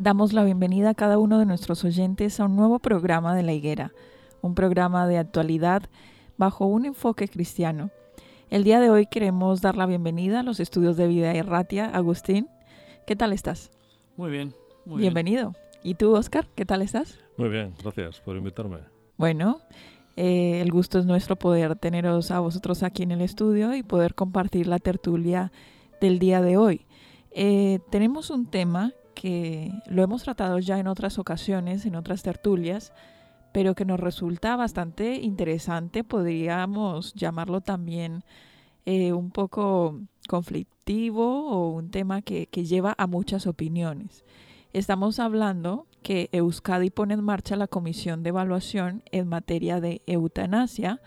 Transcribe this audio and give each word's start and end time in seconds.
Damos 0.00 0.32
la 0.32 0.44
bienvenida 0.44 0.90
a 0.90 0.94
cada 0.94 1.18
uno 1.18 1.40
de 1.40 1.44
nuestros 1.44 1.84
oyentes 1.84 2.38
a 2.38 2.44
un 2.44 2.54
nuevo 2.54 2.78
programa 2.78 3.34
de 3.34 3.42
La 3.42 3.52
Higuera, 3.52 3.90
un 4.42 4.54
programa 4.54 5.08
de 5.08 5.18
actualidad 5.18 5.82
bajo 6.36 6.66
un 6.66 6.86
enfoque 6.86 7.26
cristiano. 7.26 7.90
El 8.48 8.62
día 8.62 8.78
de 8.78 8.90
hoy 8.90 9.06
queremos 9.06 9.60
dar 9.60 9.76
la 9.76 9.86
bienvenida 9.86 10.38
a 10.38 10.42
los 10.44 10.60
estudios 10.60 10.96
de 10.96 11.08
vida 11.08 11.34
Erratia. 11.34 11.86
Agustín, 11.86 12.46
¿qué 13.08 13.16
tal 13.16 13.32
estás? 13.32 13.72
Muy 14.16 14.30
bien. 14.30 14.54
Muy 14.86 15.00
Bienvenido. 15.00 15.56
¿Y 15.82 15.94
tú, 15.94 16.14
Oscar, 16.14 16.46
qué 16.54 16.64
tal 16.64 16.82
estás? 16.82 17.18
Muy 17.36 17.48
bien, 17.48 17.74
gracias 17.82 18.20
por 18.20 18.36
invitarme. 18.36 18.78
Bueno, 19.16 19.62
eh, 20.14 20.60
el 20.60 20.70
gusto 20.70 21.00
es 21.00 21.06
nuestro 21.06 21.34
poder 21.34 21.74
teneros 21.74 22.30
a 22.30 22.38
vosotros 22.38 22.84
aquí 22.84 23.02
en 23.02 23.10
el 23.10 23.20
estudio 23.20 23.74
y 23.74 23.82
poder 23.82 24.14
compartir 24.14 24.68
la 24.68 24.78
tertulia 24.78 25.50
del 26.00 26.20
día 26.20 26.40
de 26.40 26.56
hoy. 26.56 26.86
Eh, 27.32 27.80
tenemos 27.90 28.30
un 28.30 28.46
tema 28.46 28.92
que 29.20 29.72
lo 29.86 30.04
hemos 30.04 30.22
tratado 30.22 30.60
ya 30.60 30.78
en 30.78 30.86
otras 30.86 31.18
ocasiones, 31.18 31.84
en 31.84 31.96
otras 31.96 32.22
tertulias, 32.22 32.92
pero 33.52 33.74
que 33.74 33.84
nos 33.84 33.98
resulta 33.98 34.54
bastante 34.54 35.16
interesante, 35.16 36.04
podríamos 36.04 37.14
llamarlo 37.14 37.60
también 37.60 38.22
eh, 38.86 39.12
un 39.12 39.32
poco 39.32 39.98
conflictivo 40.28 41.50
o 41.50 41.70
un 41.70 41.90
tema 41.90 42.22
que, 42.22 42.46
que 42.46 42.64
lleva 42.64 42.94
a 42.96 43.08
muchas 43.08 43.48
opiniones. 43.48 44.24
Estamos 44.72 45.18
hablando 45.18 45.88
que 46.02 46.28
Euskadi 46.30 46.90
pone 46.90 47.14
en 47.14 47.24
marcha 47.24 47.56
la 47.56 47.66
Comisión 47.66 48.22
de 48.22 48.28
Evaluación 48.28 49.02
en 49.10 49.26
materia 49.26 49.80
de 49.80 50.00
eutanasia 50.06 51.00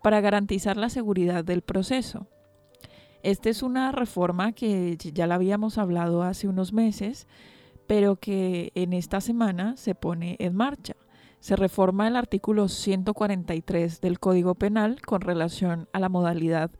para 0.00 0.20
garantizar 0.20 0.76
la 0.76 0.90
seguridad 0.90 1.44
del 1.44 1.62
proceso. 1.62 2.28
Esta 3.22 3.50
es 3.50 3.62
una 3.62 3.90
reforma 3.90 4.52
que 4.52 4.96
ya 4.96 5.26
la 5.26 5.34
habíamos 5.34 5.76
hablado 5.76 6.22
hace 6.22 6.46
unos 6.46 6.72
meses, 6.72 7.26
pero 7.86 8.16
que 8.16 8.70
en 8.74 8.92
esta 8.92 9.20
semana 9.20 9.76
se 9.76 9.94
pone 9.94 10.36
en 10.38 10.54
marcha. 10.54 10.94
Se 11.40 11.56
reforma 11.56 12.06
el 12.06 12.16
artículo 12.16 12.68
143 12.68 14.00
del 14.00 14.20
Código 14.20 14.54
Penal 14.54 15.00
con 15.02 15.20
relación 15.20 15.88
a 15.92 16.00
la 16.00 16.08
modalidad 16.08 16.70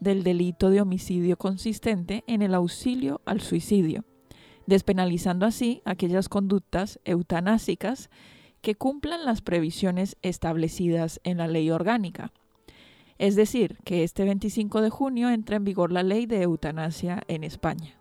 del 0.00 0.22
delito 0.24 0.70
de 0.70 0.80
homicidio 0.80 1.36
consistente 1.36 2.24
en 2.26 2.42
el 2.42 2.54
auxilio 2.54 3.20
al 3.24 3.40
suicidio, 3.40 4.04
despenalizando 4.66 5.46
así 5.46 5.80
aquellas 5.84 6.28
conductas 6.28 7.00
eutanásicas 7.04 8.10
que 8.60 8.74
cumplan 8.74 9.24
las 9.24 9.42
previsiones 9.42 10.16
establecidas 10.22 11.20
en 11.22 11.38
la 11.38 11.48
ley 11.48 11.70
orgánica. 11.70 12.32
Es 13.18 13.36
decir, 13.36 13.78
que 13.84 14.02
este 14.02 14.24
25 14.24 14.80
de 14.80 14.90
junio 14.90 15.30
entra 15.30 15.56
en 15.56 15.64
vigor 15.64 15.92
la 15.92 16.02
ley 16.02 16.26
de 16.26 16.42
eutanasia 16.42 17.22
en 17.28 17.44
España. 17.44 17.96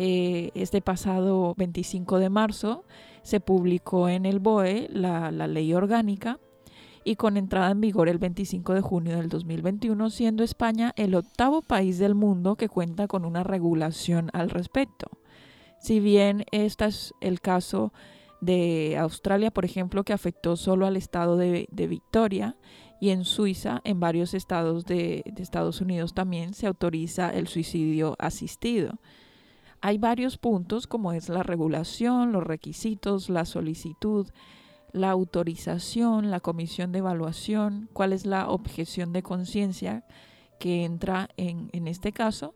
Eh, 0.00 0.50
este 0.54 0.80
pasado 0.80 1.54
25 1.56 2.18
de 2.18 2.30
marzo 2.30 2.84
se 3.22 3.40
publicó 3.40 4.08
en 4.08 4.26
el 4.26 4.38
BOE 4.38 4.88
la, 4.92 5.30
ley 5.30 5.74
orgánica 5.74 6.38
y 7.04 7.16
con 7.16 7.36
entrada 7.36 7.72
en 7.72 7.80
vigor 7.80 8.08
el 8.08 8.18
25 8.18 8.74
de 8.74 8.80
junio 8.80 9.16
del 9.16 9.28
2021, 9.28 10.10
siendo 10.10 10.44
España 10.44 10.92
el 10.96 11.14
octavo 11.14 11.62
país 11.62 11.98
del 11.98 12.14
mundo 12.14 12.54
que 12.54 12.68
cuenta 12.68 13.08
con 13.08 13.24
una 13.24 13.42
regulación 13.42 14.30
al 14.32 14.50
respecto. 14.50 15.10
Si 15.80 16.00
bien 16.00 16.44
este 16.52 16.86
es 16.86 17.12
el 17.20 17.40
caso 17.40 17.92
de 18.40 18.96
Australia, 18.98 19.50
por 19.50 19.64
ejemplo, 19.64 20.04
que 20.04 20.12
afectó 20.12 20.56
solo 20.56 20.86
al 20.86 20.96
estado 20.96 21.36
de, 21.36 21.68
de 21.72 21.86
Victoria, 21.88 22.56
y 23.00 23.10
en 23.10 23.24
Suiza, 23.24 23.80
en 23.84 24.00
varios 24.00 24.34
estados 24.34 24.84
de, 24.84 25.22
de, 25.26 25.42
Estados 25.42 25.80
Unidos 25.80 26.14
también 26.14 26.54
se 26.54 26.66
autoriza 26.66 27.30
el 27.30 27.48
suicidio 27.48 28.16
asistido. 28.18 28.98
Hay 29.80 29.98
varios 29.98 30.38
puntos 30.38 30.86
como 30.86 31.12
es 31.12 31.28
la 31.28 31.42
regulación, 31.42 32.32
los 32.32 32.42
requisitos, 32.42 33.30
la 33.30 33.44
solicitud, 33.44 34.26
la 34.92 35.10
autorización, 35.10 36.30
la 36.30 36.40
comisión 36.40 36.90
de 36.90 36.98
evaluación, 36.98 37.88
cuál 37.92 38.12
es 38.12 38.26
la 38.26 38.48
objeción 38.48 39.12
de 39.12 39.22
conciencia 39.22 40.04
que 40.58 40.84
entra 40.84 41.28
en, 41.36 41.70
en 41.72 41.86
este 41.86 42.12
caso 42.12 42.54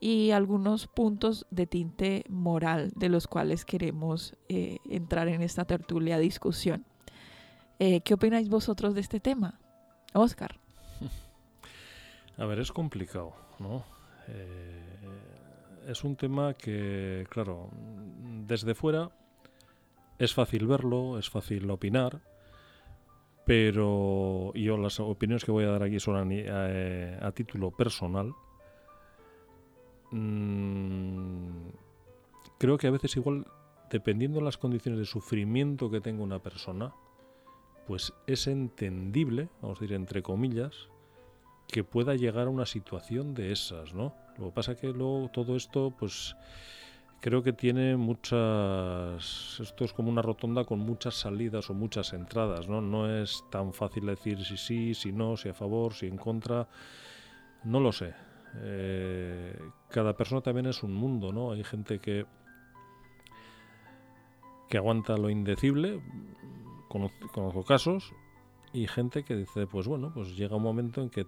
y 0.00 0.30
algunos 0.30 0.86
puntos 0.86 1.46
de 1.50 1.66
tinte 1.66 2.24
moral 2.28 2.92
de 2.94 3.08
los 3.08 3.26
cuales 3.26 3.64
queremos 3.64 4.36
eh, 4.48 4.78
entrar 4.88 5.28
en 5.28 5.42
esta 5.42 5.64
tertulia 5.64 6.18
discusión. 6.18 6.84
Eh, 7.78 8.00
¿Qué 8.02 8.14
opináis 8.14 8.48
vosotros 8.48 8.94
de 8.94 9.00
este 9.00 9.20
tema? 9.20 9.60
Oscar. 10.12 10.58
A 12.38 12.44
ver, 12.44 12.60
es 12.60 12.72
complicado, 12.72 13.34
¿no? 13.58 13.84
Eh, 14.28 15.08
es 15.88 16.04
un 16.04 16.16
tema 16.16 16.54
que, 16.54 17.26
claro, 17.30 17.70
desde 18.46 18.74
fuera 18.74 19.10
es 20.18 20.34
fácil 20.34 20.66
verlo, 20.66 21.18
es 21.18 21.30
fácil 21.30 21.70
opinar, 21.70 22.20
pero 23.44 24.52
yo 24.54 24.76
las 24.76 25.00
opiniones 25.00 25.44
que 25.44 25.50
voy 25.50 25.64
a 25.64 25.70
dar 25.70 25.82
aquí 25.82 25.98
son 26.00 26.16
a, 26.16 27.26
a 27.26 27.32
título 27.32 27.70
personal 27.70 28.34
Mm, 30.10 31.68
creo 32.58 32.78
que 32.78 32.86
a 32.86 32.90
veces 32.90 33.16
igual, 33.16 33.46
dependiendo 33.90 34.38
de 34.38 34.44
las 34.44 34.58
condiciones 34.58 34.98
de 34.98 35.06
sufrimiento 35.06 35.90
que 35.90 36.00
tenga 36.00 36.22
una 36.22 36.38
persona, 36.38 36.94
pues 37.88 38.12
es 38.28 38.46
entendible, 38.46 39.48
vamos 39.60 39.78
a 39.78 39.80
decir 39.80 39.96
entre 39.96 40.22
comillas, 40.22 40.88
que 41.66 41.82
pueda 41.82 42.14
llegar 42.14 42.46
a 42.46 42.50
una 42.50 42.66
situación 42.66 43.34
de 43.34 43.50
esas, 43.50 43.94
¿no? 43.94 44.14
Lo 44.38 44.46
que 44.46 44.52
pasa 44.52 44.76
que 44.76 44.92
luego 44.92 45.28
todo 45.32 45.56
esto, 45.56 45.92
pues 45.98 46.36
creo 47.20 47.42
que 47.42 47.52
tiene 47.52 47.96
muchas 47.96 49.58
esto 49.60 49.84
es 49.84 49.92
como 49.92 50.08
una 50.08 50.22
rotonda 50.22 50.62
con 50.64 50.78
muchas 50.78 51.16
salidas 51.16 51.68
o 51.68 51.74
muchas 51.74 52.12
entradas 52.12 52.68
no 52.68 52.80
no 52.80 53.12
es 53.12 53.42
tan 53.50 53.72
fácil 53.72 54.06
decir 54.06 54.44
si 54.44 54.56
sí 54.56 54.94
si 54.94 55.10
no 55.10 55.36
si 55.36 55.48
a 55.48 55.52
favor 55.52 55.94
si 55.94 56.06
en 56.06 56.16
contra 56.16 56.68
no 57.64 57.80
lo 57.80 57.90
sé 57.90 58.14
eh, 58.56 59.58
cada 59.90 60.16
persona 60.16 60.40
también 60.40 60.66
es 60.66 60.82
un 60.82 60.94
mundo, 60.94 61.32
¿no? 61.32 61.52
Hay 61.52 61.64
gente 61.64 61.98
que, 61.98 62.26
que 64.68 64.76
aguanta 64.76 65.16
lo 65.16 65.30
indecible, 65.30 66.00
conozco, 66.88 67.64
casos, 67.64 68.12
y 68.72 68.86
gente 68.86 69.22
que 69.22 69.36
dice, 69.36 69.66
pues 69.66 69.86
bueno, 69.86 70.12
pues 70.12 70.36
llega 70.36 70.56
un 70.56 70.62
momento 70.62 71.02
en 71.02 71.10
que 71.10 71.26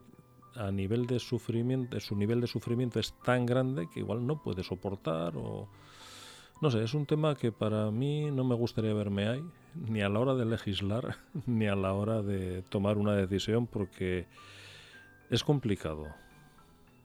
a 0.57 0.71
nivel 0.71 1.07
de 1.07 1.19
sufrimiento, 1.21 1.99
su 2.01 2.17
nivel 2.17 2.41
de 2.41 2.47
sufrimiento 2.47 2.99
es 2.99 3.15
tan 3.23 3.47
grande 3.47 3.89
que 3.89 4.01
igual 4.01 4.27
no 4.27 4.43
puede 4.43 4.65
soportar 4.65 5.37
o 5.37 5.69
no 6.61 6.71
sé, 6.71 6.83
es 6.83 6.93
un 6.93 7.07
tema 7.07 7.35
que 7.37 7.53
para 7.53 7.91
mí 7.91 8.31
no 8.31 8.45
me 8.45 8.55
gustaría 8.55 8.93
verme 8.93 9.29
ahí, 9.29 9.43
ni 9.89 10.03
a 10.03 10.11
la 10.11 10.21
hora 10.21 10.35
de 10.35 10.45
legislar, 10.45 11.17
ni 11.47 11.67
a 11.67 11.75
la 11.75 11.95
hora 11.95 12.23
de 12.23 12.63
tomar 12.63 12.99
una 12.99 13.15
decisión, 13.15 13.67
porque 13.67 14.27
es 15.31 15.43
complicado. 15.43 16.07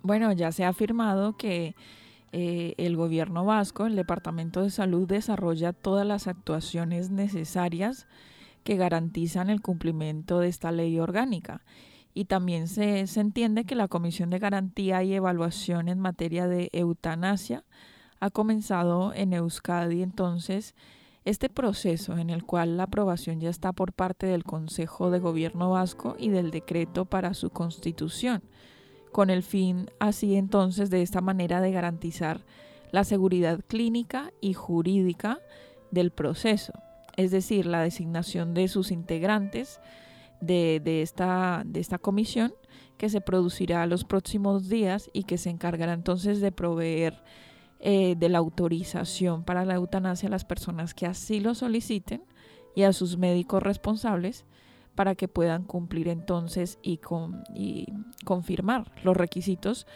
Bueno, 0.04 0.32
ya 0.34 0.52
se 0.52 0.66
ha 0.66 0.70
afirmado 0.70 1.38
que 1.38 1.74
eh, 2.34 2.74
el 2.78 2.98
gobierno 2.98 3.46
vasco, 3.46 3.86
el 3.86 3.96
Departamento 3.96 4.62
de 4.62 4.70
Salud, 4.70 5.08
desarrolla 5.08 5.72
todas 5.72 6.06
las 6.06 6.28
actuaciones 6.28 7.10
necesarias 7.10 8.08
que 8.66 8.76
garantizan 8.78 9.50
el 9.50 9.62
cumplimiento 9.62 10.40
de 10.40 10.50
esta 10.50 10.72
ley 10.72 11.00
orgánica. 11.00 11.64
Y 12.16 12.26
también 12.26 12.68
se, 12.68 13.06
se 13.06 13.22
entiende 13.22 13.64
que 13.64 13.76
la 13.76 13.88
Comisión 13.88 14.32
de 14.32 14.40
Garantía 14.40 15.04
y 15.04 15.14
Evaluación 15.14 15.88
en 15.88 16.00
materia 16.00 16.48
de 16.48 16.70
eutanasia 16.74 17.64
ha 18.20 18.32
comenzado 18.32 19.14
en 19.14 19.34
Euskadi 19.34 20.02
entonces 20.02 20.74
este 21.26 21.48
proceso 21.50 22.18
en 22.18 22.32
el 22.32 22.44
cual 22.44 22.78
la 22.78 22.84
aprobación 22.84 23.40
ya 23.40 23.50
está 23.50 23.72
por 23.72 23.94
parte 23.94 24.26
del 24.26 24.44
Consejo 24.44 25.12
de 25.12 25.20
Gobierno 25.20 25.70
Vasco 25.70 26.16
y 26.18 26.30
del 26.30 26.50
decreto 26.50 27.06
para 27.06 27.36
su 27.36 27.52
constitución, 27.52 28.42
con 29.12 29.30
el 29.30 29.44
fin 29.44 29.92
así 30.00 30.36
entonces 30.36 30.90
de 30.90 31.04
esta 31.04 31.22
manera 31.22 31.62
de 31.62 31.72
garantizar 31.72 32.46
la 32.92 33.04
seguridad 33.04 33.60
clínica 33.68 34.32
y 34.42 34.54
jurídica 34.54 35.40
del 35.92 36.12
proceso, 36.12 36.74
es 37.18 37.32
decir, 37.32 37.66
la 37.66 37.82
designación 37.82 38.54
de 38.54 38.68
sus 38.68 38.92
integrantes 38.92 39.80
de, 40.42 40.82
de, 40.84 41.02
esta, 41.02 41.64
de 41.66 41.80
esta 41.80 41.98
comisión 41.98 42.54
que 42.98 43.10
se 43.10 43.22
producirá 43.22 43.86
los 43.88 44.04
próximos 44.04 44.70
días 44.70 45.10
y 45.14 45.24
que 45.24 45.38
se 45.38 45.50
encargará 45.50 45.94
entonces 45.94 46.42
de 46.42 46.52
proveer 46.52 47.22
eh, 47.80 48.16
de 48.18 48.30
la 48.30 48.38
autorización 48.40 49.44
para 49.44 49.66
la 49.66 49.76
eutanasia 49.76 50.28
a 50.28 50.32
las 50.32 50.46
personas 50.46 50.94
que 50.94 51.06
así 51.06 51.40
lo 51.40 51.56
soliciten 51.56 52.24
y 52.74 52.84
a 52.84 52.94
sus 52.94 53.18
médicos 53.18 53.62
responsables 53.62 54.46
para 54.96 55.16
que 55.16 55.28
puedan 55.28 55.64
cumplir 55.64 56.08
entonces 56.08 56.80
y, 56.82 56.98
con, 56.98 57.44
y 57.54 57.88
confirmar 58.24 58.92
los 59.04 59.16
requisitos 59.16 59.88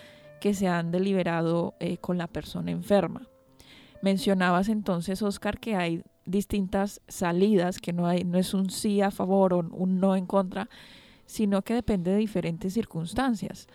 que 0.42 0.54
se 0.54 0.68
han 0.68 0.92
deliberado 0.92 1.76
eh, 1.80 1.98
con 1.98 2.18
la 2.18 2.28
persona 2.28 2.72
enferma. 2.72 3.28
Mencionabas 4.02 4.70
entonces, 4.70 5.22
Oscar, 5.22 5.60
que 5.60 5.76
hay 5.76 6.04
distintas 6.26 7.02
salidas, 7.08 7.80
que 7.80 7.94
no, 7.94 8.08
hay, 8.08 8.24
no 8.24 8.38
es 8.38 8.54
un 8.54 8.70
sí 8.70 9.02
a 9.02 9.12
favor 9.12 9.54
o 9.54 9.60
un 9.60 10.00
no 10.00 10.16
en 10.16 10.26
contra, 10.26 10.70
sino 11.26 11.62
que 11.62 11.76
depende 11.76 12.12
de 12.12 12.18
diferentes 12.18 12.74
circunstancias. 12.74 13.68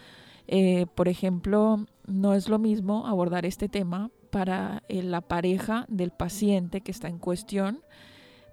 Eh, 0.46 0.87
por 0.94 1.08
ejemplo, 1.08 1.87
no 2.06 2.35
es 2.35 2.49
lo 2.49 2.58
mismo 2.58 3.06
abordar 3.06 3.46
este 3.46 3.69
tema 3.69 4.11
para 4.31 4.82
eh, 4.88 5.02
la 5.02 5.20
pareja 5.20 5.87
del 5.88 6.11
paciente 6.11 6.81
que 6.81 6.91
está 6.91 7.08
en 7.08 7.19
cuestión, 7.19 7.81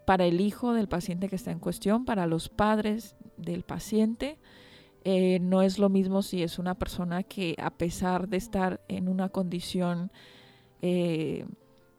para 0.05 0.25
el 0.25 0.39
hijo 0.39 0.73
del 0.73 0.87
paciente 0.87 1.27
que 1.29 1.35
está 1.35 1.51
en 1.51 1.59
cuestión, 1.59 2.05
para 2.05 2.27
los 2.27 2.49
padres 2.49 3.15
del 3.37 3.63
paciente. 3.63 4.37
Eh, 5.03 5.39
no 5.41 5.63
es 5.63 5.79
lo 5.79 5.89
mismo 5.89 6.21
si 6.21 6.43
es 6.43 6.59
una 6.59 6.75
persona 6.75 7.23
que 7.23 7.55
a 7.57 7.71
pesar 7.71 8.29
de 8.29 8.37
estar 8.37 8.81
en 8.87 9.09
una 9.09 9.29
condición, 9.29 10.11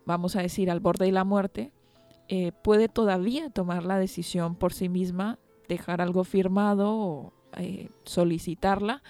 vamos 0.05 0.37
a 0.37 0.43
decir, 0.43 0.71
al 0.71 0.81
borde 0.81 1.07
de 1.07 1.13
la 1.13 1.25
muerte, 1.25 1.73
puede 2.63 2.89
todavía 2.89 3.51
tomar 3.51 3.85
la 3.85 3.99
decisión 3.99 4.55
por 4.55 4.73
sí 4.73 4.89
misma, 4.89 5.39
dejar 5.69 6.01
algo 6.01 6.25
firmado 6.25 6.97
o 6.97 7.33
solicitarla 8.05 9.03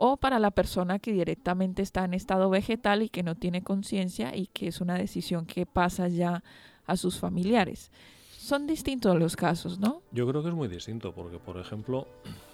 o 0.00 0.16
para 0.16 0.38
la 0.38 0.52
persona 0.52 1.00
que 1.00 1.12
directamente 1.12 1.82
está 1.82 2.04
en 2.04 2.14
estado 2.14 2.48
vegetal 2.50 3.02
y 3.02 3.08
que 3.08 3.24
no 3.24 3.34
tiene 3.34 3.62
conciencia 3.62 4.34
y 4.34 4.46
que 4.46 4.68
es 4.68 4.80
una 4.80 4.94
decisión 4.94 5.44
que 5.44 5.66
pasa 5.66 6.06
ya 6.06 6.44
a 6.86 6.96
sus 6.96 7.18
familiares. 7.18 7.90
Son 8.36 8.68
distintos 8.68 9.18
los 9.18 9.34
casos, 9.34 9.80
¿no? 9.80 10.02
Yo 10.12 10.26
creo 10.28 10.42
que 10.44 10.50
es 10.50 10.54
muy 10.54 10.68
distinto, 10.68 11.12
porque 11.12 11.40
por 11.40 11.58
ejemplo, 11.58 12.06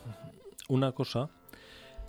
una 0.70 0.92
cosa 0.92 1.28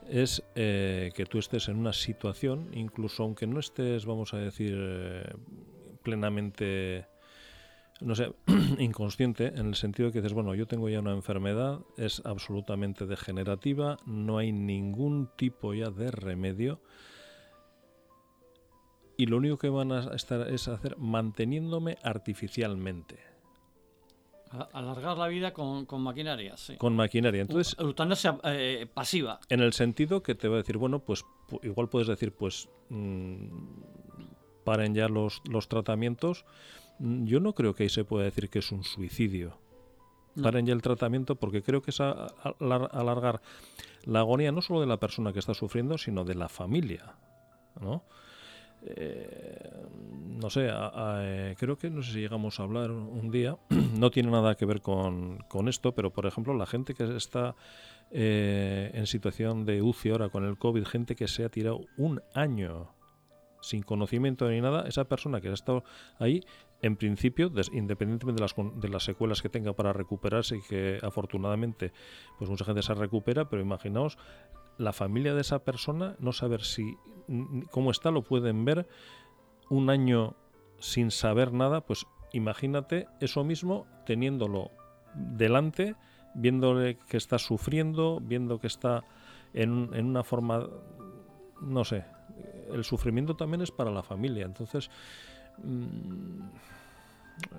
es 0.09 0.41
eh, 0.55 1.11
que 1.13 1.25
tú 1.25 1.37
estés 1.37 1.67
en 1.67 1.77
una 1.77 1.91
situación, 1.91 2.69
incluso 2.73 3.23
aunque 3.23 3.45
no 3.45 3.59
estés, 3.59 4.05
vamos 4.05 4.33
a 4.33 4.37
decir, 4.37 4.73
eh, 4.77 5.33
plenamente 6.01 7.07
no 8.01 8.15
sé, 8.15 8.33
inconsciente 8.79 9.47
en 9.47 9.67
el 9.67 9.75
sentido 9.75 10.07
de 10.07 10.13
que 10.13 10.21
dices, 10.21 10.33
bueno, 10.33 10.53
yo 10.55 10.67
tengo 10.67 10.89
ya 10.89 10.99
una 10.99 11.13
enfermedad, 11.13 11.79
es 11.97 12.21
absolutamente 12.25 13.05
degenerativa, 13.05 13.97
no 14.05 14.37
hay 14.37 14.51
ningún 14.51 15.29
tipo 15.35 15.73
ya 15.73 15.89
de 15.89 16.11
remedio 16.11 16.81
y 19.17 19.27
lo 19.27 19.37
único 19.37 19.57
que 19.57 19.69
van 19.69 19.91
a 19.91 20.13
estar 20.13 20.49
es 20.49 20.67
hacer 20.67 20.97
manteniéndome 20.97 21.97
artificialmente. 22.03 23.19
Alargar 24.73 25.17
la 25.17 25.27
vida 25.27 25.53
con, 25.53 25.85
maquinaria, 26.01 26.55
sí. 26.55 26.77
Con 26.77 26.95
maquinaria. 26.95 27.41
Entonces, 27.41 27.75
eutanasia 27.79 28.37
eh, 28.43 28.87
pasiva. 28.93 29.39
En 29.49 29.59
el 29.59 29.73
sentido 29.73 30.21
que 30.21 30.35
te 30.35 30.47
va 30.47 30.55
a 30.55 30.57
decir, 30.57 30.77
bueno, 30.77 30.99
pues 30.99 31.25
igual 31.63 31.89
puedes 31.89 32.07
decir, 32.07 32.33
pues 32.33 32.69
mm, 32.89 33.47
paren 34.63 34.93
ya 34.93 35.09
los, 35.09 35.41
los 35.49 35.67
tratamientos 35.67 36.45
yo 36.99 37.39
no 37.39 37.53
creo 37.53 37.73
que 37.73 37.83
ahí 37.83 37.89
se 37.89 38.05
pueda 38.05 38.25
decir 38.25 38.49
que 38.49 38.59
es 38.59 38.71
un 38.71 38.83
suicidio. 38.83 39.57
Paren 40.41 40.65
ya 40.65 40.73
el 40.73 40.81
tratamiento 40.81 41.35
porque 41.35 41.63
creo 41.63 41.81
que 41.81 41.91
es 41.91 41.99
alargar 42.01 43.41
la 44.03 44.19
agonía 44.19 44.51
no 44.51 44.61
solo 44.61 44.81
de 44.81 44.87
la 44.87 44.97
persona 44.97 45.31
que 45.31 45.39
está 45.39 45.53
sufriendo, 45.53 45.97
sino 45.97 46.25
de 46.25 46.35
la 46.35 46.49
familia. 46.49 47.15
¿no? 47.79 48.03
Eh, 48.87 49.71
no 50.39 50.49
sé, 50.49 50.69
eh, 50.69 51.55
creo 51.57 51.77
que 51.77 51.89
no 51.89 52.03
sé 52.03 52.13
si 52.13 52.19
llegamos 52.19 52.59
a 52.59 52.63
hablar 52.63 52.91
un 52.91 53.31
día, 53.31 53.57
no 53.97 54.11
tiene 54.11 54.29
nada 54.29 54.55
que 54.55 54.65
ver 54.65 54.81
con, 54.81 55.39
con 55.47 55.67
esto, 55.67 55.93
pero 55.93 56.11
por 56.11 56.25
ejemplo 56.25 56.53
la 56.53 56.65
gente 56.65 56.93
que 56.93 57.15
está 57.15 57.55
eh, 58.11 58.91
en 58.93 59.07
situación 59.07 59.65
de 59.65 59.81
UCI 59.81 60.11
ahora 60.11 60.29
con 60.29 60.45
el 60.45 60.57
COVID, 60.57 60.85
gente 60.85 61.15
que 61.15 61.27
se 61.27 61.45
ha 61.45 61.49
tirado 61.49 61.81
un 61.97 62.21
año 62.33 62.91
sin 63.61 63.81
conocimiento 63.81 64.47
ni 64.49 64.61
nada, 64.61 64.87
esa 64.87 65.05
persona 65.05 65.41
que 65.41 65.49
ha 65.49 65.53
estado 65.53 65.83
ahí 66.19 66.43
en 66.81 66.95
principio, 66.97 67.51
independientemente 67.71 68.41
de 68.41 68.47
las, 68.47 68.55
de 68.75 68.89
las 68.89 69.03
secuelas 69.03 69.41
que 69.41 69.49
tenga 69.49 69.73
para 69.73 69.93
recuperarse 69.93 70.57
y 70.57 70.61
que 70.61 70.99
afortunadamente 71.01 71.93
pues 72.37 72.49
mucha 72.49 72.65
gente 72.65 72.81
se 72.81 72.93
recupera, 72.93 73.49
pero 73.49 73.61
imaginaos 73.61 74.17
la 74.77 74.93
familia 74.93 75.33
de 75.33 75.41
esa 75.41 75.59
persona, 75.59 76.15
no 76.19 76.31
saber 76.31 76.63
si 76.63 76.97
cómo 77.71 77.91
está, 77.91 78.11
lo 78.11 78.23
pueden 78.23 78.65
ver 78.65 78.87
un 79.69 79.89
año 79.89 80.35
sin 80.79 81.11
saber 81.11 81.53
nada, 81.53 81.81
pues 81.81 82.05
imagínate 82.33 83.07
eso 83.21 83.43
mismo 83.43 83.87
teniéndolo 84.05 84.71
delante, 85.15 85.95
viéndole 86.35 86.97
que 87.09 87.17
está 87.17 87.39
sufriendo, 87.39 88.19
viendo 88.21 88.59
que 88.59 88.67
está 88.67 89.05
en, 89.53 89.89
en 89.93 90.05
una 90.05 90.23
forma, 90.23 90.67
no 91.61 91.85
sé, 91.85 92.03
el 92.71 92.83
sufrimiento 92.83 93.35
también 93.35 93.61
es 93.61 93.71
para 93.71 93.91
la 93.91 94.03
familia, 94.03 94.45
entonces 94.45 94.89
Mm, 95.63 96.41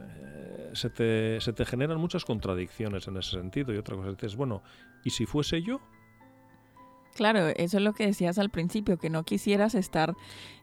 eh, 0.04 0.70
se, 0.72 0.90
te, 0.90 1.40
se 1.40 1.52
te 1.52 1.64
generan 1.64 1.98
muchas 1.98 2.24
contradicciones 2.24 3.08
en 3.08 3.16
ese 3.16 3.30
sentido. 3.32 3.74
Y 3.74 3.78
otra 3.78 3.96
cosa 3.96 4.14
es, 4.26 4.36
bueno, 4.36 4.62
¿y 5.04 5.10
si 5.10 5.26
fuese 5.26 5.62
yo? 5.62 5.80
Claro, 7.16 7.48
eso 7.48 7.78
es 7.78 7.82
lo 7.82 7.94
que 7.94 8.04
decías 8.04 8.38
al 8.38 8.50
principio, 8.50 8.98
que 8.98 9.08
no 9.08 9.24
quisieras 9.24 9.74
estar 9.74 10.14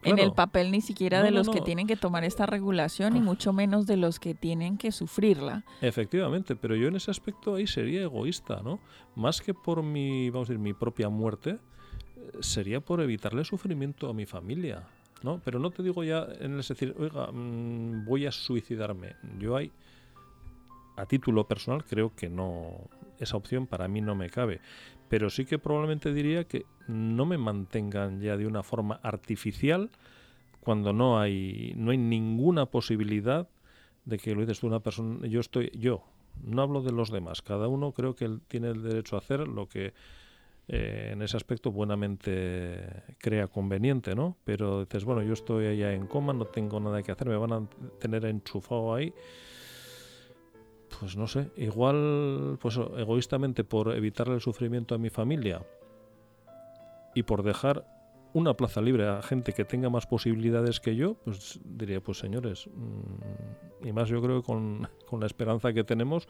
en 0.04 0.20
el 0.20 0.32
papel 0.32 0.70
ni 0.70 0.80
siquiera 0.80 1.20
de 1.20 1.32
los 1.32 1.48
que 1.48 1.60
tienen 1.60 1.88
que 1.88 1.96
tomar 1.96 2.22
esta 2.22 2.46
regulación 2.46 3.16
y 3.16 3.20
mucho 3.20 3.52
menos 3.52 3.86
de 3.86 3.96
los 3.96 4.20
que 4.20 4.36
tienen 4.36 4.78
que 4.78 4.92
sufrirla. 4.92 5.64
Efectivamente, 5.80 6.54
pero 6.54 6.76
yo 6.76 6.86
en 6.86 6.94
ese 6.94 7.10
aspecto 7.10 7.56
ahí 7.56 7.66
sería 7.66 8.02
egoísta, 8.02 8.60
¿no? 8.62 8.78
Más 9.16 9.40
que 9.40 9.52
por 9.52 9.82
mi, 9.82 10.30
vamos 10.30 10.48
a 10.48 10.52
decir, 10.52 10.62
mi 10.62 10.74
propia 10.74 11.08
muerte, 11.08 11.50
eh, 11.50 12.30
sería 12.38 12.80
por 12.80 13.00
evitarle 13.00 13.44
sufrimiento 13.44 14.08
a 14.08 14.14
mi 14.14 14.24
familia. 14.24 14.84
¿No? 15.24 15.40
Pero 15.42 15.58
no 15.58 15.70
te 15.70 15.82
digo 15.82 16.04
ya 16.04 16.28
en 16.38 16.52
el 16.52 16.58
decir, 16.58 16.94
oiga, 16.98 17.32
mm, 17.32 18.04
voy 18.04 18.26
a 18.26 18.30
suicidarme. 18.30 19.16
Yo 19.38 19.56
hay, 19.56 19.72
a 20.96 21.06
título 21.06 21.48
personal, 21.48 21.82
creo 21.82 22.14
que 22.14 22.28
no, 22.28 22.90
esa 23.18 23.38
opción 23.38 23.66
para 23.66 23.88
mí 23.88 24.02
no 24.02 24.14
me 24.14 24.28
cabe. 24.28 24.60
Pero 25.08 25.30
sí 25.30 25.46
que 25.46 25.58
probablemente 25.58 26.12
diría 26.12 26.44
que 26.44 26.66
no 26.88 27.24
me 27.24 27.38
mantengan 27.38 28.20
ya 28.20 28.36
de 28.36 28.46
una 28.46 28.62
forma 28.62 29.00
artificial 29.02 29.90
cuando 30.60 30.92
no 30.92 31.18
hay, 31.18 31.72
no 31.74 31.90
hay 31.90 31.98
ninguna 31.98 32.66
posibilidad 32.66 33.48
de 34.04 34.18
que 34.18 34.34
lo 34.34 34.42
dices 34.42 34.62
una 34.62 34.80
persona, 34.80 35.26
yo 35.26 35.40
estoy, 35.40 35.70
yo, 35.74 36.04
no 36.42 36.60
hablo 36.60 36.82
de 36.82 36.92
los 36.92 37.10
demás, 37.10 37.40
cada 37.40 37.68
uno 37.68 37.92
creo 37.92 38.14
que 38.14 38.28
tiene 38.48 38.68
el 38.68 38.82
derecho 38.82 39.16
a 39.16 39.20
hacer 39.20 39.48
lo 39.48 39.68
que 39.68 39.94
eh, 40.68 41.10
en 41.12 41.22
ese 41.22 41.36
aspecto 41.36 41.70
buenamente 41.70 43.04
crea 43.18 43.48
conveniente, 43.48 44.14
¿no? 44.14 44.36
Pero 44.44 44.84
dices, 44.84 45.04
bueno, 45.04 45.22
yo 45.22 45.32
estoy 45.32 45.66
allá 45.66 45.92
en 45.92 46.06
coma, 46.06 46.32
no 46.32 46.46
tengo 46.46 46.80
nada 46.80 47.02
que 47.02 47.12
hacer, 47.12 47.28
me 47.28 47.36
van 47.36 47.52
a 47.52 47.68
tener 47.98 48.24
enchufado 48.24 48.94
ahí. 48.94 49.12
Pues 51.00 51.16
no 51.16 51.26
sé, 51.26 51.50
igual, 51.56 52.56
pues 52.60 52.78
egoístamente 52.96 53.64
por 53.64 53.94
evitarle 53.94 54.34
el 54.34 54.40
sufrimiento 54.40 54.94
a 54.94 54.98
mi 54.98 55.10
familia, 55.10 55.60
y 57.14 57.22
por 57.22 57.42
dejar 57.42 57.86
una 58.32 58.54
plaza 58.54 58.82
libre 58.82 59.06
a 59.06 59.22
gente 59.22 59.52
que 59.52 59.64
tenga 59.64 59.88
más 59.88 60.06
posibilidades 60.06 60.80
que 60.80 60.96
yo, 60.96 61.14
pues 61.24 61.60
diría, 61.64 62.00
pues 62.00 62.18
señores, 62.18 62.66
mm, 62.66 63.86
y 63.86 63.92
más 63.92 64.08
yo 64.08 64.20
creo 64.20 64.42
con, 64.42 64.88
con 65.08 65.20
la 65.20 65.26
esperanza 65.26 65.72
que 65.72 65.84
tenemos, 65.84 66.28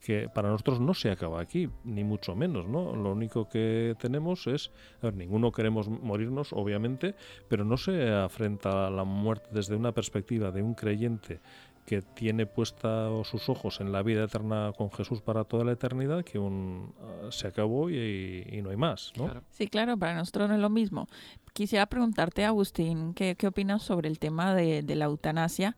que 0.00 0.28
para 0.28 0.50
nosotros 0.50 0.80
no 0.80 0.94
se 0.94 1.10
acaba 1.10 1.40
aquí, 1.40 1.68
ni 1.84 2.04
mucho 2.04 2.34
menos, 2.34 2.66
¿no? 2.68 2.94
Lo 2.94 3.12
único 3.12 3.48
que 3.48 3.94
tenemos 3.98 4.46
es, 4.46 4.70
a 5.00 5.06
ver, 5.06 5.14
ninguno 5.14 5.52
queremos 5.52 5.88
morirnos, 5.88 6.52
obviamente, 6.52 7.14
pero 7.48 7.64
no 7.64 7.76
se 7.76 8.12
afrenta 8.12 8.86
a 8.86 8.90
la 8.90 9.04
muerte 9.04 9.48
desde 9.52 9.74
una 9.74 9.92
perspectiva 9.92 10.50
de 10.50 10.62
un 10.62 10.74
creyente 10.74 11.40
que 11.86 12.02
tiene 12.02 12.46
puesta 12.46 13.08
sus 13.24 13.48
ojos 13.48 13.80
en 13.80 13.92
la 13.92 14.02
vida 14.02 14.24
eterna 14.24 14.72
con 14.76 14.90
Jesús 14.90 15.22
para 15.22 15.44
toda 15.44 15.64
la 15.64 15.72
eternidad, 15.72 16.24
que 16.24 16.38
un, 16.38 16.92
ah, 17.00 17.28
se 17.30 17.46
acabó 17.46 17.88
y, 17.88 18.60
no 18.62 18.70
hay 18.70 18.76
más, 18.76 19.12
¿no? 19.16 19.30
Sí, 19.50 19.68
claro, 19.68 19.96
para 19.96 20.14
nosotros 20.16 20.48
no 20.48 20.56
es 20.56 20.60
lo 20.60 20.68
mismo. 20.68 21.06
Quisiera 21.52 21.86
preguntarte, 21.86 22.44
Agustín, 22.44 23.14
¿qué, 23.14 23.36
qué 23.36 23.46
opinas 23.46 23.82
sobre 23.82 24.08
el 24.08 24.18
tema 24.18 24.54
de, 24.54 24.82
la 24.96 25.04
eutanasia 25.04 25.76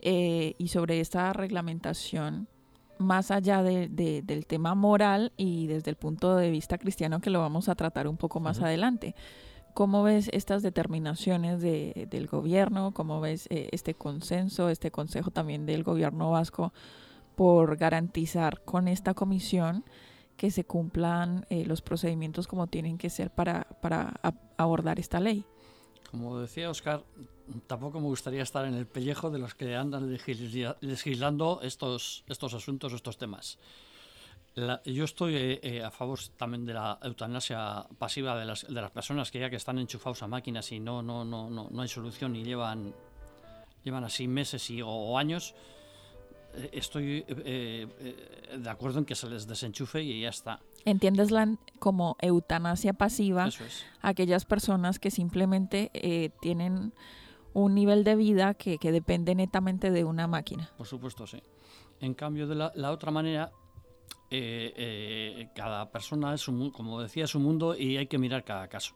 eh, 0.00 0.54
y 0.56 0.68
sobre 0.68 1.00
esta 1.00 1.32
reglamentación 1.32 2.48
más 2.98 3.30
allá 3.30 3.62
de, 3.62 3.88
del 3.88 4.46
tema 4.46 4.74
moral 4.74 5.32
y 5.36 5.66
desde 5.66 5.90
el 5.90 5.96
punto 5.96 6.36
de 6.36 6.50
vista 6.50 6.78
cristiano 6.78 7.20
que 7.20 7.30
lo 7.30 7.40
vamos 7.40 7.68
a 7.68 7.74
tratar 7.74 8.08
un 8.08 8.16
poco 8.16 8.40
más 8.40 8.60
adelante? 8.60 9.14
¿Cómo 9.74 10.02
ves 10.02 10.28
estas 10.32 10.62
determinaciones 10.62 11.62
de, 11.62 12.06
del 12.10 12.26
gobierno? 12.26 12.92
¿Cómo 12.92 13.20
ves 13.20 13.46
eh, 13.50 13.68
este 13.72 13.94
consenso, 13.94 14.68
este 14.68 14.90
consejo 14.90 15.30
también 15.30 15.64
del 15.64 15.82
gobierno 15.82 16.30
vasco 16.30 16.72
por 17.36 17.76
garantizar 17.76 18.62
con 18.64 18.86
esta 18.86 19.14
comisión 19.14 19.84
que 20.36 20.50
se 20.50 20.64
cumplan 20.64 21.46
eh, 21.48 21.64
los 21.64 21.80
procedimientos 21.80 22.46
como 22.46 22.66
tienen 22.66 22.98
que 22.98 23.08
ser 23.08 23.30
para, 23.30 23.66
para 23.80 24.20
abordar 24.58 25.00
esta 25.00 25.20
ley? 25.20 25.46
Como 26.12 26.38
decía 26.38 26.70
Oscar, 26.70 27.02
tampoco 27.66 27.98
me 27.98 28.06
gustaría 28.06 28.42
estar 28.42 28.64
en 28.66 28.74
el 28.74 28.86
pellejo 28.86 29.30
de 29.30 29.40
los 29.40 29.54
que 29.54 29.74
andan 29.74 30.08
legislando 30.80 31.60
estos, 31.62 32.22
estos 32.28 32.54
asuntos, 32.54 32.92
estos 32.92 33.18
temas 33.18 33.58
yo 34.84 35.04
estoy 35.04 35.34
eh, 35.34 35.60
eh, 35.62 35.82
a 35.82 35.90
favor 35.90 36.18
también 36.36 36.66
de 36.66 36.74
la 36.74 36.98
eutanasia 37.02 37.86
pasiva 37.98 38.38
de 38.38 38.44
las, 38.44 38.66
de 38.66 38.80
las 38.80 38.90
personas 38.90 39.30
que 39.30 39.40
ya 39.40 39.48
que 39.48 39.56
están 39.56 39.78
enchufados 39.78 40.22
a 40.22 40.28
máquinas 40.28 40.70
y 40.72 40.80
no, 40.80 41.02
no, 41.02 41.24
no, 41.24 41.48
no, 41.48 41.68
no 41.70 41.82
hay 41.82 41.88
solución 41.88 42.36
y 42.36 42.44
llevan, 42.44 42.94
llevan 43.82 44.04
así 44.04 44.28
meses 44.28 44.68
y, 44.70 44.82
o, 44.82 45.16
años. 45.16 45.54
Eh, 46.54 46.70
estoy 46.72 47.22
de 47.22 48.70
acuerdo 48.70 48.98
en 48.98 49.04
que 49.04 49.14
se 49.14 49.28
les 49.28 49.46
desenchufe 49.46 50.02
y 50.02 50.22
ya 50.22 50.28
está. 50.28 50.60
¿Entiendes 50.84 51.30
la, 51.30 51.56
como 51.78 52.16
eutanasia 52.20 52.92
pasiva 52.92 53.48
aquellas 54.00 54.44
personas 54.44 54.98
que 54.98 55.10
simplemente 55.10 56.32
tienen 56.40 56.92
un 57.54 57.74
nivel 57.74 58.04
de 58.04 58.16
vida 58.16 58.54
que, 58.54 58.78
que, 58.78 58.92
depende 58.92 59.34
netamente 59.34 59.90
de 59.90 60.04
una 60.04 60.26
máquina? 60.26 60.70
Por 60.76 60.86
supuesto, 60.86 61.26
sí. 61.26 61.42
En 62.00 62.14
cambio, 62.14 62.46
de 62.46 62.54
la, 62.54 62.72
la 62.74 62.90
otra 62.90 63.10
manera, 63.10 63.52
eh, 64.34 64.72
eh, 64.76 65.48
cada 65.54 65.90
persona 65.90 66.32
es 66.32 66.48
un, 66.48 66.70
como 66.70 67.02
decía, 67.02 67.24
es 67.24 67.34
un 67.34 67.42
mundo 67.42 67.76
y 67.76 67.98
hay 67.98 68.06
que 68.06 68.16
mirar 68.16 68.44
cada 68.44 68.66
caso. 68.66 68.94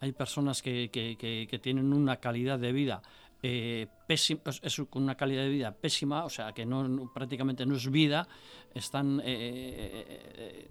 Hay 0.00 0.12
personas 0.12 0.62
que, 0.62 0.88
que, 0.90 1.58
tienen 1.58 1.92
una 1.92 2.16
calidad 2.16 2.58
de 2.58 2.72
vida 2.72 3.02
eh, 3.42 3.86
pésima, 4.06 4.40
es 4.62 4.78
una 4.92 5.16
calidad 5.16 5.42
de 5.42 5.48
vida 5.48 5.72
pésima, 5.72 6.24
o 6.24 6.30
sea, 6.30 6.52
que 6.52 6.64
no, 6.64 7.10
prácticamente 7.12 7.66
no 7.66 7.76
es 7.76 7.90
vida, 7.90 8.28
están 8.74 9.20
eh, 9.24 10.68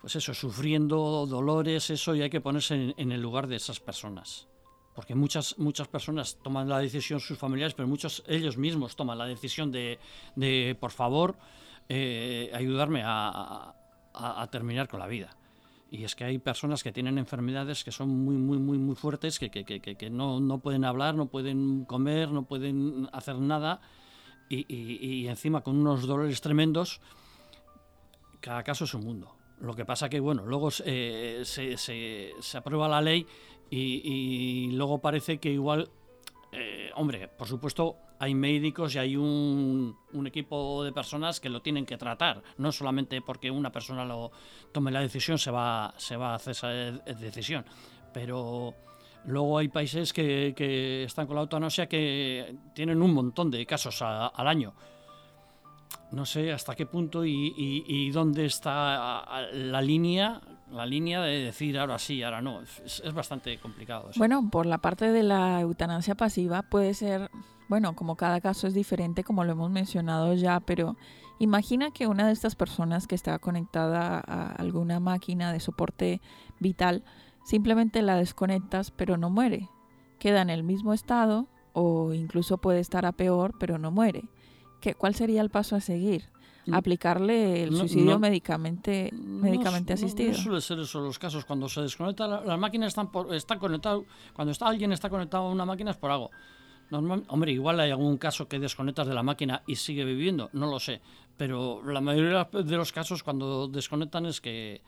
pues 0.00 0.16
eso, 0.16 0.34
sufriendo 0.34 1.26
dolores, 1.26 1.90
eso, 1.90 2.14
y 2.14 2.22
hay 2.22 2.30
que 2.30 2.40
ponerse 2.40 2.94
en, 2.96 3.12
el 3.12 3.20
lugar 3.20 3.46
de 3.46 3.56
esas 3.56 3.80
personas. 3.80 4.48
Porque 4.94 5.14
muchas, 5.14 5.58
muchas 5.58 5.86
personas 5.88 6.38
toman 6.42 6.68
la 6.68 6.78
decisión, 6.78 7.20
sus 7.20 7.38
familiares, 7.38 7.74
pero 7.74 7.86
muchos 7.86 8.24
ellos 8.26 8.56
mismos 8.56 8.96
toman 8.96 9.18
la 9.18 9.26
decisión 9.26 9.70
de, 9.70 9.98
de 10.34 10.76
por 10.80 10.90
favor, 10.90 11.36
eh, 11.88 12.50
ayudarme 12.52 13.02
a, 13.04 13.74
terminar 14.50 14.88
con 14.88 14.98
la 14.98 15.06
vida. 15.06 15.36
Y 15.90 16.04
es 16.04 16.14
que 16.14 16.24
hay 16.24 16.38
personas 16.38 16.82
que 16.82 16.92
tienen 16.92 17.16
enfermedades 17.16 17.82
que 17.82 17.92
son 17.92 18.10
muy, 18.10 18.36
muy, 18.36 18.58
muy, 18.58 18.78
muy 18.78 18.94
fuertes, 18.94 19.38
que, 19.38 19.50
que, 19.50 19.64
que, 19.64 20.10
no, 20.10 20.38
no, 20.38 20.58
pueden 20.58 20.84
hablar, 20.84 21.14
no 21.14 21.26
pueden 21.26 21.84
comer, 21.86 22.30
no 22.30 22.44
pueden 22.44 23.08
hacer 23.12 23.36
nada, 23.38 23.80
y, 24.50 24.66
y, 24.68 25.28
encima 25.28 25.62
con 25.62 25.78
unos 25.78 26.06
dolores 26.06 26.40
tremendos, 26.40 27.00
cada 28.40 28.62
caso 28.62 28.84
es 28.84 28.94
un 28.94 29.04
mundo. 29.04 29.34
Lo 29.60 29.74
que 29.74 29.84
pasa 29.84 30.08
que, 30.08 30.20
bueno, 30.20 30.46
luego 30.46 30.70
eh, 30.84 31.42
se, 31.44 31.76
se, 31.76 32.32
se, 32.40 32.58
aprueba 32.58 32.88
la 32.88 33.00
ley 33.00 33.26
y, 33.70 34.70
luego 34.72 35.00
parece 35.00 35.38
que 35.38 35.50
igual, 35.50 35.90
eh, 36.52 36.90
hombre, 36.96 37.28
por 37.28 37.46
supuesto, 37.46 37.96
hay 38.18 38.34
médicos 38.34 38.94
y 38.94 38.98
hay 38.98 39.16
un, 39.16 39.96
equipo 40.26 40.82
de 40.82 40.92
personas 40.92 41.40
que 41.40 41.48
lo 41.48 41.60
tienen 41.60 41.84
que 41.84 41.96
tratar. 41.96 42.42
No 42.56 42.72
solamente 42.72 43.20
porque 43.20 43.50
una 43.50 43.70
persona 43.70 44.04
lo 44.04 44.30
tome 44.72 44.90
la 44.90 45.00
decisión 45.00 45.38
se 45.38 45.50
va, 45.50 45.94
se 45.96 46.16
va 46.16 46.32
a 46.32 46.34
hacer 46.36 46.52
esa 46.52 46.68
decisión. 46.68 47.64
Pero 48.12 48.74
luego 49.26 49.58
hay 49.58 49.68
países 49.68 50.12
que, 50.12 51.04
están 51.04 51.26
con 51.26 51.36
la 51.36 51.42
eutanasia 51.42 51.88
que 51.88 52.56
tienen 52.74 53.02
un 53.02 53.12
montón 53.12 53.50
de 53.50 53.64
casos 53.66 54.00
al 54.02 54.48
año. 54.48 54.74
No 56.10 56.24
sé 56.24 56.52
hasta 56.52 56.74
qué 56.74 56.86
punto 56.86 57.24
y, 57.24 58.10
dónde 58.10 58.46
está 58.46 59.48
la 59.52 59.82
línea 59.82 60.40
la 60.70 60.86
línea 60.86 61.20
de 61.20 61.44
decir 61.44 61.78
ahora 61.78 61.98
sí, 61.98 62.22
ahora 62.22 62.40
no. 62.42 62.60
Es, 62.62 63.02
bastante 63.14 63.58
complicado. 63.58 64.10
Bueno, 64.16 64.48
por 64.50 64.66
la 64.66 64.78
parte 64.78 65.12
de 65.12 65.22
la 65.22 65.60
eutanasia 65.60 66.14
pasiva 66.14 66.62
puede 66.62 66.94
ser 66.94 67.30
bueno, 67.68 67.94
como 67.94 68.16
cada 68.16 68.40
caso 68.40 68.66
es 68.66 68.74
diferente, 68.74 69.22
como 69.24 69.44
lo 69.44 69.52
hemos 69.52 69.70
mencionado 69.70 70.32
ya, 70.34 70.58
pero 70.60 70.96
imagina 71.38 71.90
que 71.90 72.06
una 72.06 72.26
de 72.26 72.32
estas 72.32 72.56
personas 72.56 73.06
que 73.06 73.14
está 73.14 73.38
conectada 73.38 74.22
a 74.26 74.52
alguna 74.52 75.00
máquina 75.00 75.52
de 75.52 75.60
soporte 75.60 76.22
vital, 76.58 77.04
simplemente 77.44 78.00
la 78.00 78.16
desconectas, 78.16 78.90
pero 78.90 79.18
no 79.18 79.28
muere. 79.28 79.68
Queda 80.18 80.40
en 80.40 80.50
el 80.50 80.64
mismo 80.64 80.94
estado 80.94 81.46
o 81.74 82.14
incluso 82.14 82.58
puede 82.58 82.80
estar 82.80 83.04
a 83.04 83.12
peor, 83.12 83.54
pero 83.60 83.78
no 83.78 83.90
muere. 83.90 84.24
¿Qué, 84.80 84.94
¿Cuál 84.94 85.14
sería 85.14 85.42
el 85.42 85.50
paso 85.50 85.76
a 85.76 85.80
seguir? 85.80 86.30
Aplicarle 86.72 87.62
el 87.64 87.76
suicidio 87.76 88.18
médicamente, 88.18 89.10
médicamente 89.12 89.92
asistido. 89.94 90.32
No, 90.32 90.38
suele 90.38 90.60
ser 90.60 90.78
eso 90.80 91.00
los 91.00 91.18
casos. 91.18 91.44
Cuando 91.44 91.68
se 91.68 91.80
desconecta, 91.80 92.26
las 92.26 92.58
máquinas 92.58 92.88
están, 92.88 93.10
por, 93.10 93.34
están 93.34 93.58
conectadas, 93.58 94.02
cuando 94.32 94.52
está, 94.52 94.66
alguien 94.66 94.92
está 94.92 95.08
conectado 95.08 95.44
a 95.44 95.50
una 95.50 95.64
máquina 95.64 95.90
es 95.90 95.96
por 95.96 96.10
algo 96.10 96.30
hombre, 96.90 97.52
igual 97.52 97.80
hay 97.80 97.90
algún 97.90 98.16
caso 98.16 98.48
que 98.48 98.58
desconectas 98.58 99.06
de 99.06 99.14
la 99.14 99.22
máquina 99.22 99.62
y 99.66 99.76
sigue 99.76 100.04
viviendo, 100.04 100.50
no 100.52 100.70
lo 100.70 100.80
sé. 100.80 101.00
Pero 101.36 101.82
la 101.84 102.00
mayoría 102.00 102.48
de 102.52 102.76
los 102.76 102.92
casos 102.92 103.22
cuando 103.22 103.68
desconectan 103.68 104.26
es 104.26 104.40
que, 104.40 104.80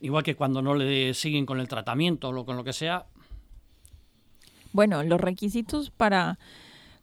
igual 0.00 0.22
que 0.22 0.36
cuando 0.36 0.62
no 0.62 0.74
le 0.74 1.14
siguen 1.14 1.46
con 1.46 1.60
el 1.60 1.68
tratamiento 1.68 2.28
o 2.28 2.44
con 2.44 2.56
lo 2.56 2.64
que 2.64 2.72
sea. 2.72 3.06
Bueno, 4.72 5.02
los 5.02 5.20
requisitos 5.20 5.90
para, 5.90 6.38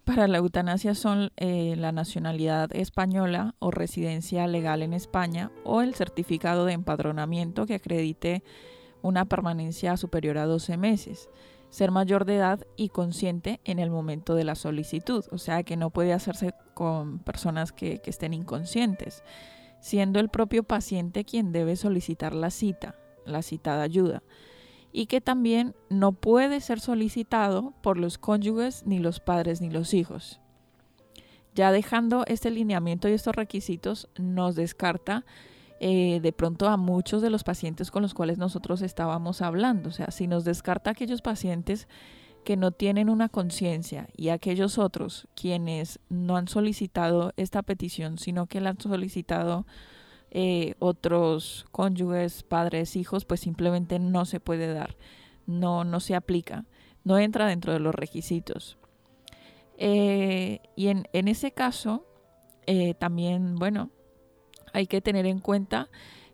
para 0.05 0.27
la 0.27 0.37
eutanasia 0.37 0.95
son 0.95 1.31
eh, 1.35 1.75
la 1.77 1.91
nacionalidad 1.91 2.73
española 2.75 3.55
o 3.59 3.71
residencia 3.71 4.47
legal 4.47 4.81
en 4.81 4.93
España 4.93 5.51
o 5.63 5.81
el 5.81 5.95
certificado 5.95 6.65
de 6.65 6.73
empadronamiento 6.73 7.65
que 7.65 7.75
acredite 7.75 8.43
una 9.01 9.25
permanencia 9.25 9.97
superior 9.97 10.37
a 10.37 10.45
12 10.45 10.77
meses 10.77 11.29
ser 11.75 11.91
mayor 11.91 12.23
de 12.23 12.37
edad 12.37 12.65
y 12.77 12.87
consciente 12.87 13.59
en 13.65 13.79
el 13.79 13.89
momento 13.89 14.33
de 14.33 14.45
la 14.45 14.55
solicitud, 14.55 15.25
o 15.31 15.37
sea 15.37 15.63
que 15.63 15.75
no 15.75 15.89
puede 15.89 16.13
hacerse 16.13 16.53
con 16.73 17.19
personas 17.19 17.73
que, 17.73 18.01
estén 18.05 18.33
inconscientes, 18.33 19.25
siendo 19.81 20.21
el 20.21 20.29
propio 20.29 20.63
paciente 20.63 21.25
quien 21.25 21.51
debe 21.51 21.75
solicitar 21.75 22.33
la 22.33 22.49
cita, 22.49 22.95
la 23.25 23.41
cita 23.41 23.75
de 23.75 23.83
ayuda, 23.83 24.23
y 24.95 25.07
que 25.07 25.19
también 25.19 25.75
no 25.89 26.13
puede 26.13 26.61
ser 26.61 26.79
solicitado 26.79 27.73
por 27.81 27.97
los 27.97 28.17
cónyuges, 28.17 28.83
ni 28.85 28.99
los 28.99 29.19
padres, 29.19 29.59
ni 29.59 29.69
los 29.69 29.93
hijos. 29.93 30.39
Ya 31.53 31.73
dejando 31.73 32.23
este 32.27 32.49
lineamiento 32.49 33.09
y 33.09 33.11
estos 33.11 33.35
requisitos, 33.35 34.07
nos 34.17 34.55
descarta 34.55 35.25
eh, 35.81 36.21
de 36.21 36.31
pronto 36.31 36.69
a 36.69 36.77
muchos 36.77 37.21
de 37.21 37.29
los 37.29 37.43
pacientes 37.43 37.91
con 37.91 38.03
los 38.03 38.13
cuales 38.13 38.37
nosotros 38.37 38.81
estábamos 38.81 39.41
hablando. 39.41 39.89
O 39.89 39.91
sea, 39.91 40.11
si 40.11 40.27
nos 40.27 40.45
descarta 40.45 40.91
aquellos 40.91 41.21
pacientes 41.21 41.89
que 42.45 42.55
no 42.55 42.71
tienen 42.71 43.09
una 43.09 43.27
conciencia 43.27 44.07
y 44.15 44.29
aquellos 44.29 44.77
otros 44.77 45.27
quienes 45.35 45.99
no 46.07 46.37
han 46.37 46.47
solicitado 46.47 47.33
esta 47.35 47.63
petición, 47.63 48.17
sino 48.17 48.45
que 48.45 48.61
la 48.61 48.69
han 48.69 48.79
solicitado 48.79 49.65
eh, 50.37 50.75
otros 50.79 51.65
cónyuges, 51.71 52.43
padres, 52.43 52.97
hijos, 52.97 53.23
pues 53.23 53.39
simplemente 53.39 53.99
no 53.99 54.25
se 54.25 54.41
puede 54.41 54.73
dar, 54.73 54.97
no, 55.45 55.85
no 55.85 56.01
se 56.01 56.13
aplica, 56.13 56.65
no 57.05 57.17
entra 57.17 57.47
dentro 57.47 57.71
de 57.71 57.79
los 57.79 57.95
requisitos. 57.95 58.77
Eh, 59.77 60.59
y 60.75 60.87
en, 60.87 61.07
en, 61.13 61.29
ese 61.29 61.51
caso, 61.51 62.05
también, 62.99 63.55
bueno, 63.55 63.91
hay 64.73 64.87
que 64.87 64.99
tener 64.99 65.25
en 65.25 65.39
cuenta 65.39 65.89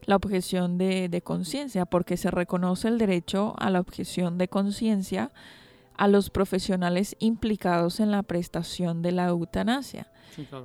la 0.05 0.15
objeción 0.15 0.79
de, 0.79 1.07
de 1.09 1.21
conciencia, 1.21 1.85
porque 1.85 2.17
se 2.17 2.31
reconoce 2.31 2.87
el 2.87 2.97
derecho 2.97 3.53
a 3.59 3.69
la 3.69 3.79
objeción 3.79 4.39
de 4.39 4.47
conciencia 4.47 5.31
a 5.95 6.07
los 6.07 6.31
profesionales 6.31 7.15
implicados 7.19 7.99
en 7.99 8.09
la 8.09 8.23
prestación 8.23 9.03
de 9.03 9.11
la 9.11 9.27
eutanasia, 9.27 10.11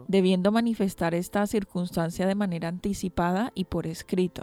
debiendo 0.08 0.52
manifestar 0.52 1.14
esta 1.14 1.46
circunstancia 1.46 2.26
de 2.26 2.34
manera 2.34 2.68
anticipada 2.68 3.52
y 3.54 3.64
por 3.64 3.86
escrito. 3.86 4.42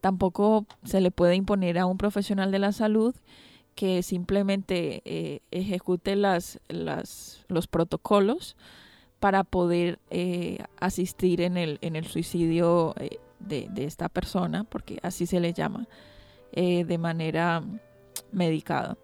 Tampoco 0.00 0.66
se 0.84 1.00
le 1.00 1.10
puede 1.10 1.34
imponer 1.34 1.78
a 1.78 1.86
un 1.86 1.98
profesional 1.98 2.50
de 2.50 2.58
la 2.58 2.72
salud 2.72 3.14
que 3.74 4.02
simplemente 4.02 5.02
eh, 5.04 5.40
ejecute 5.50 6.16
las, 6.16 6.60
los 6.68 7.66
protocolos 7.66 8.56
para 9.20 9.44
poder 9.44 9.98
eh, 10.10 10.58
asistir 10.78 11.40
en 11.40 11.56
el, 11.56 11.78
en 11.82 11.96
el 11.96 12.06
suicidio 12.06 12.94
eh, 12.98 13.18
de, 13.38 13.68
de, 13.70 13.84
esta 13.84 14.08
persona, 14.08 14.64
porque 14.64 14.98
así 15.02 15.26
se 15.26 15.40
le 15.40 15.52
llama, 15.52 15.86
de 16.52 16.98
manera 16.98 17.62
medicada. 18.32 18.98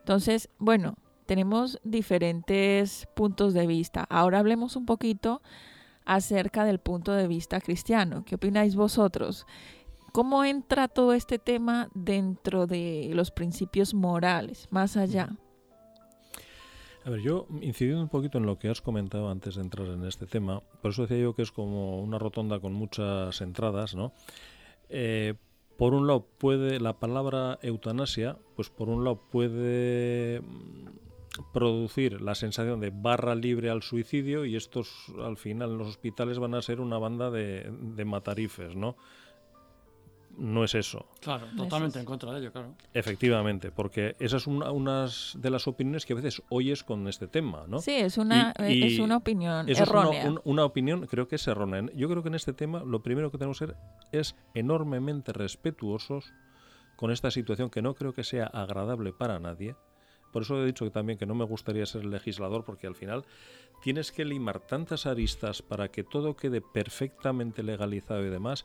Entonces, 0.00 0.48
bueno, 0.58 0.94
tenemos 1.26 1.78
diferentes 1.84 3.06
puntos 3.14 3.54
de 3.54 3.66
vista. 3.66 4.06
Ahora 4.08 4.38
hablemos 4.38 4.76
un 4.76 4.86
poquito 4.86 5.42
acerca 6.04 6.64
del 6.64 6.78
punto 6.78 7.12
de 7.12 7.28
vista 7.28 7.60
cristiano. 7.60 8.24
¿Qué 8.24 8.34
opináis 8.34 8.74
vosotros? 8.76 9.46
¿Cómo 10.12 10.44
entra 10.44 10.88
todo 10.88 11.14
este 11.14 11.38
tema 11.38 11.88
dentro 11.94 12.66
de 12.66 13.10
los 13.14 13.30
principios 13.30 13.94
morales, 13.94 14.68
más 14.70 14.96
allá? 14.96 15.30
A 17.04 17.10
ver, 17.10 17.20
yo 17.20 17.46
incidiendo 17.62 18.02
un 18.02 18.08
poquito 18.08 18.38
en 18.38 18.46
lo 18.46 18.58
que 18.58 18.68
has 18.68 18.80
comentado 18.80 19.30
antes 19.30 19.56
de 19.56 19.62
entrar 19.62 19.88
en 19.88 20.04
este 20.04 20.26
tema, 20.26 20.62
por 20.82 20.92
eso 20.92 21.02
decía 21.02 21.18
yo 21.18 21.34
que 21.34 21.42
es 21.42 21.50
como 21.50 22.00
una 22.00 22.18
rotonda 22.18 22.60
con 22.60 22.74
muchas 22.74 23.40
entradas, 23.40 23.94
¿no? 23.94 24.12
Eh, 24.88 25.34
por 25.78 25.94
un 25.94 26.06
lado 26.06 26.26
puede 26.38 26.78
la 26.78 27.00
palabra 27.00 27.58
eutanasia, 27.62 28.36
pues 28.54 28.70
por 28.70 28.88
un 28.88 29.04
lado 29.04 29.20
puede 29.30 30.42
producir 31.52 32.20
la 32.20 32.34
sensación 32.34 32.80
de 32.80 32.90
barra 32.90 33.34
libre 33.34 33.70
al 33.70 33.82
suicidio 33.82 34.44
y 34.44 34.56
estos 34.56 35.06
al 35.22 35.36
final 35.36 35.70
en 35.70 35.78
los 35.78 35.88
hospitales 35.88 36.38
van 36.38 36.54
a 36.54 36.62
ser 36.62 36.80
una 36.80 36.98
banda 36.98 37.30
de, 37.30 37.70
de 37.70 38.04
matarifes, 38.04 38.76
¿no? 38.76 38.96
no 40.38 40.64
es 40.64 40.74
eso. 40.74 41.06
Claro, 41.20 41.46
totalmente 41.56 41.98
en 41.98 42.04
contra 42.04 42.32
de 42.32 42.40
ello, 42.40 42.52
claro. 42.52 42.74
Efectivamente, 42.94 43.70
porque 43.70 44.16
esa 44.18 44.36
es 44.36 44.46
una 44.46 45.06
de 45.34 45.50
las 45.50 45.66
opiniones 45.66 46.06
que 46.06 46.12
a 46.12 46.16
veces 46.16 46.42
oyes 46.48 46.82
con 46.84 47.06
este 47.08 47.28
tema, 47.28 47.64
¿no? 47.68 47.80
Sí, 47.80 47.92
es 47.92 48.18
una, 48.18 48.52
es 48.58 48.98
una 48.98 49.16
opinión 49.16 49.68
errónea. 49.68 50.22
Es 50.22 50.34
una, 50.44 50.64
opinión, 50.64 51.06
creo 51.06 51.28
que 51.28 51.36
es 51.36 51.46
errónea. 51.46 51.86
Yo 51.94 52.08
creo 52.08 52.22
que 52.22 52.28
en 52.28 52.34
este 52.34 52.52
tema 52.52 52.82
lo 52.84 53.02
primero 53.02 53.30
que 53.30 53.38
tenemos 53.38 53.58
que 53.58 53.66
ser 53.66 53.76
es 54.10 54.36
enormemente 54.54 55.32
respetuosos 55.32 56.32
con 56.96 57.10
esta 57.10 57.30
situación 57.30 57.70
que 57.70 57.82
no 57.82 57.94
creo 57.94 58.12
que 58.12 58.24
sea 58.24 58.46
agradable 58.46 59.12
para 59.12 59.38
nadie. 59.38 59.76
Por 60.32 60.42
eso 60.42 60.62
he 60.62 60.66
dicho 60.66 60.90
también 60.90 61.18
que 61.18 61.26
no 61.26 61.34
me 61.34 61.44
gustaría 61.44 61.86
ser 61.86 62.04
legislador, 62.04 62.64
porque 62.64 62.86
al 62.86 62.96
final 62.96 63.24
tienes 63.82 64.10
que 64.10 64.24
limar 64.24 64.60
tantas 64.60 65.06
aristas 65.06 65.62
para 65.62 65.88
que 65.88 66.02
todo 66.02 66.36
quede 66.36 66.60
perfectamente 66.60 67.62
legalizado 67.62 68.24
y 68.24 68.30
demás 68.30 68.64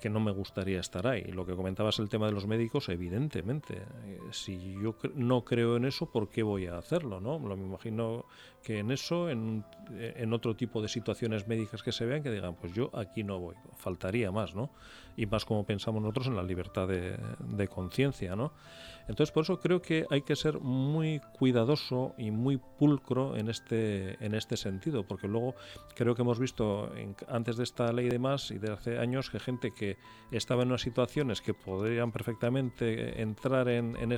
que 0.00 0.10
no 0.10 0.20
me 0.20 0.32
gustaría 0.32 0.80
estar 0.80 1.06
ahí. 1.06 1.24
Lo 1.24 1.46
que 1.46 1.54
comentabas 1.54 1.98
el 1.98 2.08
tema 2.08 2.26
de 2.26 2.32
los 2.32 2.46
médicos, 2.46 2.88
evidentemente. 2.88 3.82
Eh, 4.06 4.18
si 4.32 4.74
yo 4.74 4.96
no 5.14 5.44
creo 5.44 5.76
en 5.76 5.84
eso, 5.84 6.06
¿por 6.06 6.28
qué 6.28 6.42
voy 6.42 6.66
a 6.66 6.76
hacerlo? 6.76 7.20
¿no? 7.20 7.38
Lo 7.38 7.56
me 7.56 7.64
imagino 7.64 8.26
que 8.62 8.78
en 8.78 8.90
eso, 8.90 9.28
en, 9.30 9.64
en, 9.90 10.32
otro 10.32 10.56
tipo 10.56 10.80
de 10.80 10.88
situaciones 10.88 11.46
médicas 11.46 11.82
que 11.82 11.92
se 11.92 12.06
vean, 12.06 12.22
que 12.22 12.30
digan, 12.30 12.54
pues 12.54 12.72
yo 12.72 12.90
aquí 12.94 13.22
no 13.22 13.38
voy. 13.38 13.56
Faltaría 13.76 14.30
más, 14.30 14.54
¿no? 14.54 14.70
Y 15.16 15.26
más 15.26 15.44
como 15.44 15.64
pensamos 15.64 16.02
nosotros 16.02 16.28
en 16.28 16.36
la 16.36 16.42
libertad 16.42 16.88
de, 16.88 17.18
de 17.38 17.68
conciencia, 17.68 18.34
¿no? 18.34 18.52
Entonces, 19.06 19.32
por 19.32 19.42
eso 19.42 19.60
creo 19.60 19.82
que 19.82 20.06
hay 20.10 20.22
que 20.22 20.34
ser 20.34 20.60
muy 20.60 21.20
cuidadoso 21.38 22.14
y 22.16 22.30
muy 22.30 22.56
pulcro 22.56 23.36
en 23.36 23.50
este, 23.50 24.24
en 24.24 24.34
este 24.34 24.56
sentido, 24.56 25.06
porque 25.06 25.28
luego 25.28 25.54
creo 25.94 26.14
que 26.14 26.22
hemos 26.22 26.38
visto 26.38 26.90
antes 27.28 27.58
de 27.58 27.64
esta 27.64 27.92
ley 27.92 28.08
de 28.08 28.18
más 28.18 28.50
y 28.50 28.58
de 28.58 28.72
hace 28.72 28.98
años 28.98 29.28
que 29.28 29.40
gente 29.40 29.72
que 29.74 29.83
estaba 30.30 30.62
en 30.62 30.68
unas 30.68 30.82
situaciones 30.82 31.40
que 31.40 31.54
podrían 31.54 32.12
perfectamente 32.12 33.20
entrar 33.22 33.68
en, 33.68 33.96
en, 33.96 34.12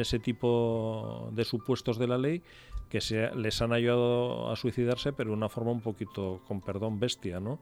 ese 0.00 0.18
tipo 0.18 1.28
de 1.32 1.44
supuestos 1.44 1.98
de 1.98 2.06
la 2.06 2.18
ley, 2.18 2.42
que 2.88 3.00
se, 3.00 3.34
les 3.34 3.60
han 3.62 3.72
ayudado 3.72 4.50
a 4.50 4.56
suicidarse, 4.56 5.12
pero 5.12 5.30
de 5.30 5.36
una 5.36 5.48
forma 5.48 5.72
un 5.72 5.80
poquito, 5.80 6.42
con 6.46 6.60
perdón, 6.60 6.98
bestia, 7.00 7.40
¿no? 7.40 7.58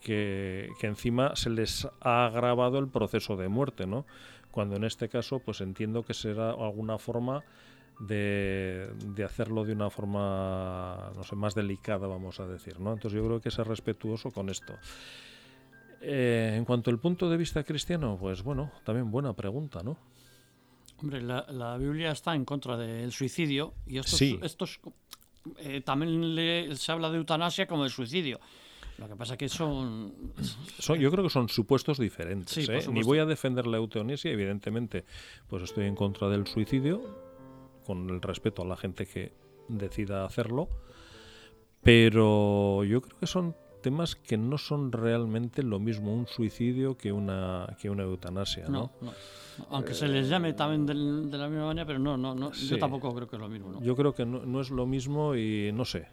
Que, 0.00 0.70
que, 0.80 0.86
encima 0.88 1.36
se 1.36 1.50
les 1.50 1.86
ha 2.00 2.26
agravado 2.26 2.78
el 2.78 2.88
proceso 2.88 3.36
de 3.36 3.46
muerte, 3.48 3.86
¿no? 3.86 4.04
cuando 4.52 4.76
en 4.76 4.84
este 4.84 5.08
caso 5.08 5.40
pues 5.40 5.60
entiendo 5.60 6.04
que 6.04 6.14
será 6.14 6.50
alguna 6.50 6.98
forma 6.98 7.42
de, 7.98 8.88
hacerlo 9.24 9.64
de 9.64 9.72
una 9.72 9.90
forma 9.90 11.10
no 11.16 11.24
sé 11.24 11.34
más 11.34 11.54
delicada 11.54 12.06
vamos 12.06 12.38
a 12.38 12.46
decir 12.46 12.78
no 12.78 12.92
entonces 12.92 13.18
yo 13.18 13.26
creo 13.26 13.40
que 13.40 13.50
ser 13.50 13.66
respetuoso 13.66 14.30
con 14.30 14.48
esto 14.48 14.74
eh, 16.02 16.54
en 16.56 16.64
cuanto 16.64 16.90
al 16.90 16.98
punto 16.98 17.30
de 17.30 17.36
vista 17.36 17.62
cristiano 17.64 18.16
pues 18.20 18.42
bueno 18.42 18.72
también 18.84 19.10
buena 19.10 19.32
pregunta 19.34 19.82
no 19.82 19.96
hombre 20.98 21.20
la, 21.22 21.76
Biblia 21.78 22.12
está 22.12 22.34
en 22.34 22.44
contra 22.44 22.76
del 22.76 23.12
suicidio 23.12 23.74
y 23.86 23.98
estos, 23.98 24.18
sí. 24.18 24.38
estos 24.42 24.80
eh, 25.58 25.80
también 25.80 26.76
se 26.76 26.92
habla 26.92 27.10
de 27.10 27.18
eutanasia 27.18 27.66
como 27.66 27.84
de 27.84 27.90
suicidio 27.90 28.40
lo 28.98 29.08
que 29.08 29.16
pasa 29.16 29.36
que 29.36 29.48
son... 29.48 30.12
son 30.78 30.98
yo 30.98 31.10
creo 31.10 31.24
que 31.24 31.30
son 31.30 31.48
supuestos 31.48 31.98
diferentes. 31.98 32.68
¿eh? 32.68 32.84
Ni 32.90 33.02
voy 33.02 33.18
a 33.18 33.26
defender 33.26 33.66
la 33.66 33.78
eutanasia, 33.78 34.30
evidentemente, 34.30 35.04
pues 35.48 35.64
estoy 35.64 35.86
en 35.86 35.96
contra 35.96 36.28
del 36.28 36.46
suicidio, 36.46 37.02
con 37.84 38.08
el 38.10 38.20
respeto 38.20 38.62
a 38.62 38.64
la 38.64 38.76
gente 38.76 39.06
que 39.06 39.32
decida 39.68 40.24
hacerlo, 40.24 40.68
pero 41.82 42.84
yo 42.84 43.00
creo 43.00 43.18
que 43.18 43.26
son 43.26 43.56
temas 43.82 44.14
que 44.16 44.38
no 44.38 44.56
son 44.56 44.92
realmente 44.92 45.62
lo 45.62 45.78
mismo 45.78 46.14
un 46.14 46.26
suicidio 46.26 46.96
que 46.96 47.12
una 47.12 47.76
que 47.80 47.90
una 47.90 48.04
eutanasia, 48.04 48.68
¿no? 48.68 48.92
Aunque 49.68 49.92
se 49.92 50.08
les 50.08 50.28
llame 50.28 50.54
también 50.54 50.86
de, 50.86 51.36
la 51.36 51.48
misma 51.48 51.66
manera, 51.66 51.86
pero 51.86 51.98
no, 51.98 52.16
no, 52.16 52.34
no 52.34 52.52
yo 52.52 52.78
tampoco 52.78 53.14
creo 53.14 53.28
que 53.28 53.36
es 53.36 53.42
lo 53.42 53.48
mismo. 53.48 53.82
Yo 53.82 53.94
creo 53.94 54.14
que 54.14 54.24
no, 54.24 54.46
no, 54.46 54.60
es 54.60 54.70
lo 54.70 54.86
mismo 54.86 55.34
y 55.34 55.70
no 55.72 55.84
sé 55.84 56.08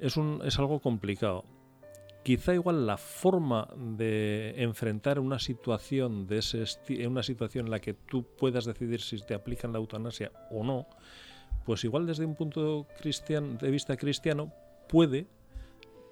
es, 0.00 0.16
un, 0.16 0.40
es 0.44 0.58
algo 0.58 0.80
complicado. 0.80 1.44
Quizá 2.22 2.52
igual 2.54 2.86
la 2.86 2.98
forma 2.98 3.68
de 3.76 4.54
enfrentar 4.58 5.18
una 5.20 5.38
situación 5.38 6.26
de 6.26 6.38
ese 6.38 6.64
una 7.06 7.22
situación 7.22 7.66
en 7.66 7.70
la 7.70 7.80
que 7.80 7.94
tú 7.94 8.24
puedas 8.24 8.66
decidir 8.66 9.00
si 9.00 9.18
te 9.18 9.34
aplican 9.34 9.72
la 9.72 9.78
eutanasia 9.78 10.30
o 10.50 10.62
no, 10.62 10.86
pues 11.64 11.84
igual 11.84 12.06
desde 12.06 12.26
un 12.26 12.34
punto 12.34 12.86
de 13.02 13.70
vista 13.70 13.96
cristiano 13.96 14.52
puede 14.88 15.26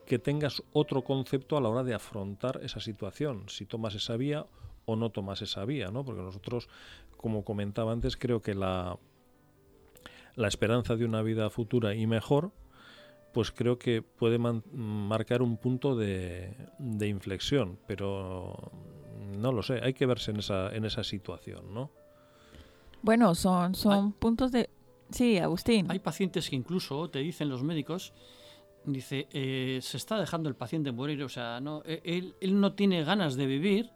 que 0.08 0.18
tengas 0.18 0.62
otro 0.72 1.04
concepto 1.04 1.56
a 1.56 1.60
la 1.60 1.68
hora 1.68 1.84
de 1.84 1.94
afrontar 1.94 2.60
esa 2.62 2.80
situación, 2.80 3.44
si 3.48 3.66
tomas 3.66 3.94
esa 3.94 4.16
vía 4.16 4.46
o 4.86 4.96
no 4.96 5.10
tomas 5.10 5.42
esa 5.42 5.64
vía, 5.64 5.90
¿no? 5.90 6.04
Porque 6.04 6.22
nosotros, 6.22 6.68
como 7.16 7.44
comentaba 7.44 7.92
antes, 7.92 8.16
creo 8.16 8.40
que 8.40 8.54
la, 8.54 8.98
la 10.34 10.48
esperanza 10.48 10.96
de 10.96 11.04
una 11.04 11.22
vida 11.22 11.50
futura 11.50 11.94
y 11.94 12.06
mejor 12.06 12.52
pues 13.32 13.52
creo 13.52 13.78
que 13.78 14.02
puede 14.02 14.38
marcar 14.38 15.42
un 15.42 15.58
punto 15.58 15.94
de, 15.94 16.56
inflexión, 16.78 17.78
pero 17.86 18.72
no 19.38 19.52
lo 19.52 19.62
sé, 19.62 19.80
hay 19.82 19.92
que 19.92 20.06
verse 20.06 20.30
en 20.30 20.38
esa, 20.38 20.74
en 20.74 20.84
esa 20.84 21.04
situación, 21.04 21.72
¿no? 21.72 21.90
Bueno, 23.02 23.34
son, 23.34 23.74
son 23.74 24.12
puntos 24.12 24.50
de... 24.50 24.70
Sí, 25.10 25.38
Agustín. 25.38 25.86
Hay 25.88 26.00
pacientes 26.00 26.50
que 26.50 26.56
incluso 26.56 27.08
te 27.10 27.20
dicen 27.20 27.48
los 27.48 27.62
médicos, 27.62 28.12
dice, 28.92 29.28
eh, 29.32 29.78
se 29.82 29.96
está 29.96 30.18
dejando 30.18 30.48
el 30.48 30.56
paciente 30.56 30.92
morir, 30.92 31.22
o 31.22 31.28
sea, 31.28 31.60
no, 31.60 31.82
e, 31.84 32.00
él, 32.04 32.34
él 32.40 32.60
no 32.60 32.72
tiene 32.74 33.04
ganas 33.04 33.36
de 33.36 33.46
vivir 33.46 33.90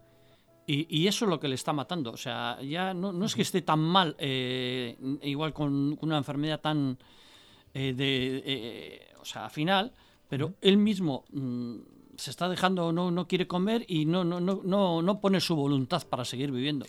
y, 0.65 1.07
eso 1.07 1.25
es 1.25 1.29
lo 1.29 1.41
que 1.41 1.49
le 1.49 1.55
está 1.55 1.73
matando, 1.73 2.11
o 2.11 2.17
sea, 2.17 2.57
ya 2.61 2.93
no, 2.93 3.11
no 3.11 3.25
es 3.25 3.35
que 3.35 3.41
esté 3.41 3.61
tan 3.61 3.79
mal, 3.79 4.15
eh, 4.17 4.97
igual 5.23 5.53
con 5.53 5.97
una 6.01 6.17
enfermedad 6.17 6.61
tan... 6.61 6.97
Eh, 7.73 7.93
de, 7.93 9.07
o 9.19 9.25
sea, 9.25 9.49
final, 9.49 9.91
pero 10.29 10.53
él 10.61 10.77
mismo 10.77 11.25
mm, 11.31 11.77
se 12.15 12.29
está 12.29 12.47
dejando, 12.47 12.93
no, 12.93 13.11
no 13.11 13.27
quiere 13.27 13.47
comer 13.47 13.83
y 13.87 14.05
no, 14.05 14.23
no, 14.23 14.39
no, 14.39 14.61
no, 14.63 15.01
no 15.01 15.19
pone 15.19 15.41
su 15.41 15.55
voluntad 15.55 16.03
para 16.07 16.23
seguir 16.23 16.51
viviendo. 16.51 16.85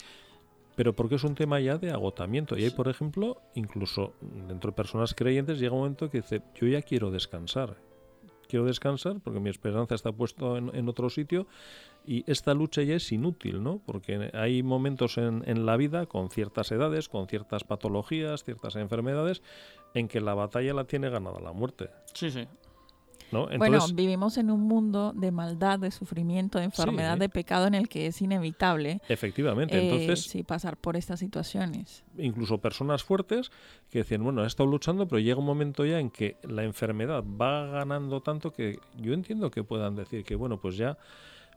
Pero 0.77 0.93
porque 0.93 1.15
es 1.15 1.25
un 1.25 1.35
tema 1.35 1.61
ya 1.61 1.79
de 1.79 1.91
agotamiento. 1.91 2.59
Y 2.59 2.65
hay, 2.65 2.71
por 2.71 2.89
ejemplo, 2.89 3.41
incluso 3.55 4.15
dentro 4.21 4.71
de 4.71 4.77
personas 4.77 5.15
creyentes, 5.15 5.59
llega 5.59 5.73
un 5.73 5.81
momento 5.81 6.11
que 6.11 6.21
dice, 6.21 6.43
yo 6.55 6.67
ya 6.67 6.83
quiero 6.83 7.11
descansar. 7.11 7.77
Quiero 8.49 8.65
descansar 8.65 9.21
porque 9.21 9.41
mi 9.41 9.51
esperanza 9.51 9.95
está 9.95 10.13
puesta 10.13 10.59
en, 10.59 10.75
en 10.75 10.89
otro 10.89 11.11
sitio 11.11 11.47
y 12.07 12.31
esta 12.31 12.55
lucha 12.55 12.83
ya 12.83 12.97
es 12.97 13.13
inútil, 13.13 13.63
¿no? 13.63 13.81
Porque 13.85 14.31
hay 14.35 14.63
momentos 14.63 15.17
en, 15.19 15.43
en, 15.47 15.65
la 15.65 15.77
vida, 15.77 16.07
con 16.07 16.31
ciertas 16.31 16.71
edades, 16.73 17.09
con 17.09 17.27
ciertas 17.29 17.65
patologías, 17.65 18.45
ciertas 18.45 18.77
enfermedades, 18.77 19.43
en 19.95 20.09
que 20.09 20.21
la 20.21 20.35
batalla 20.35 20.75
la 20.75 20.85
tiene 20.85 21.09
ganada 21.09 21.41
la 21.41 21.53
muerte. 21.53 21.91
Sí, 22.13 22.31
sí. 22.31 22.47
Bueno, 23.59 23.79
vivimos 23.95 24.39
en 24.39 24.51
un 24.51 24.61
mundo 24.63 25.13
de 25.15 25.31
maldad, 25.31 25.79
de 25.79 25.91
sufrimiento, 25.91 26.59
de 26.59 26.65
enfermedad, 26.65 27.19
de 27.19 27.29
pecado 27.29 27.67
en 27.67 27.75
el 27.75 27.89
que 27.89 28.07
es 28.07 28.21
inevitable. 28.23 29.01
Efectivamente, 29.09 29.77
eh, 29.77 29.85
entonces. 29.85 30.25
Sí, 30.25 30.43
pasar 30.43 30.77
por 30.77 30.97
estas 30.97 31.21
situaciones. 31.21 32.05
Incluso 32.19 32.59
personas 32.59 33.03
fuertes 33.03 33.51
que 33.91 33.99
decían, 33.99 34.23
bueno, 34.23 34.45
he 34.45 34.47
estado 34.47 34.69
luchando, 34.69 35.07
pero 35.09 35.21
llega 35.21 35.39
un 35.39 35.47
momento 35.47 35.85
ya 35.85 35.99
en 35.99 36.11
que 36.11 36.37
la 36.43 36.65
enfermedad 36.65 37.25
va 37.25 37.67
ganando 37.67 38.21
tanto 38.21 38.53
que 38.53 38.79
yo 38.97 39.13
entiendo 39.15 39.51
que 39.51 39.65
puedan 39.65 39.97
decir 39.97 40.25
que, 40.25 40.37
bueno, 40.37 40.61
pues 40.61 40.77
ya 40.77 40.97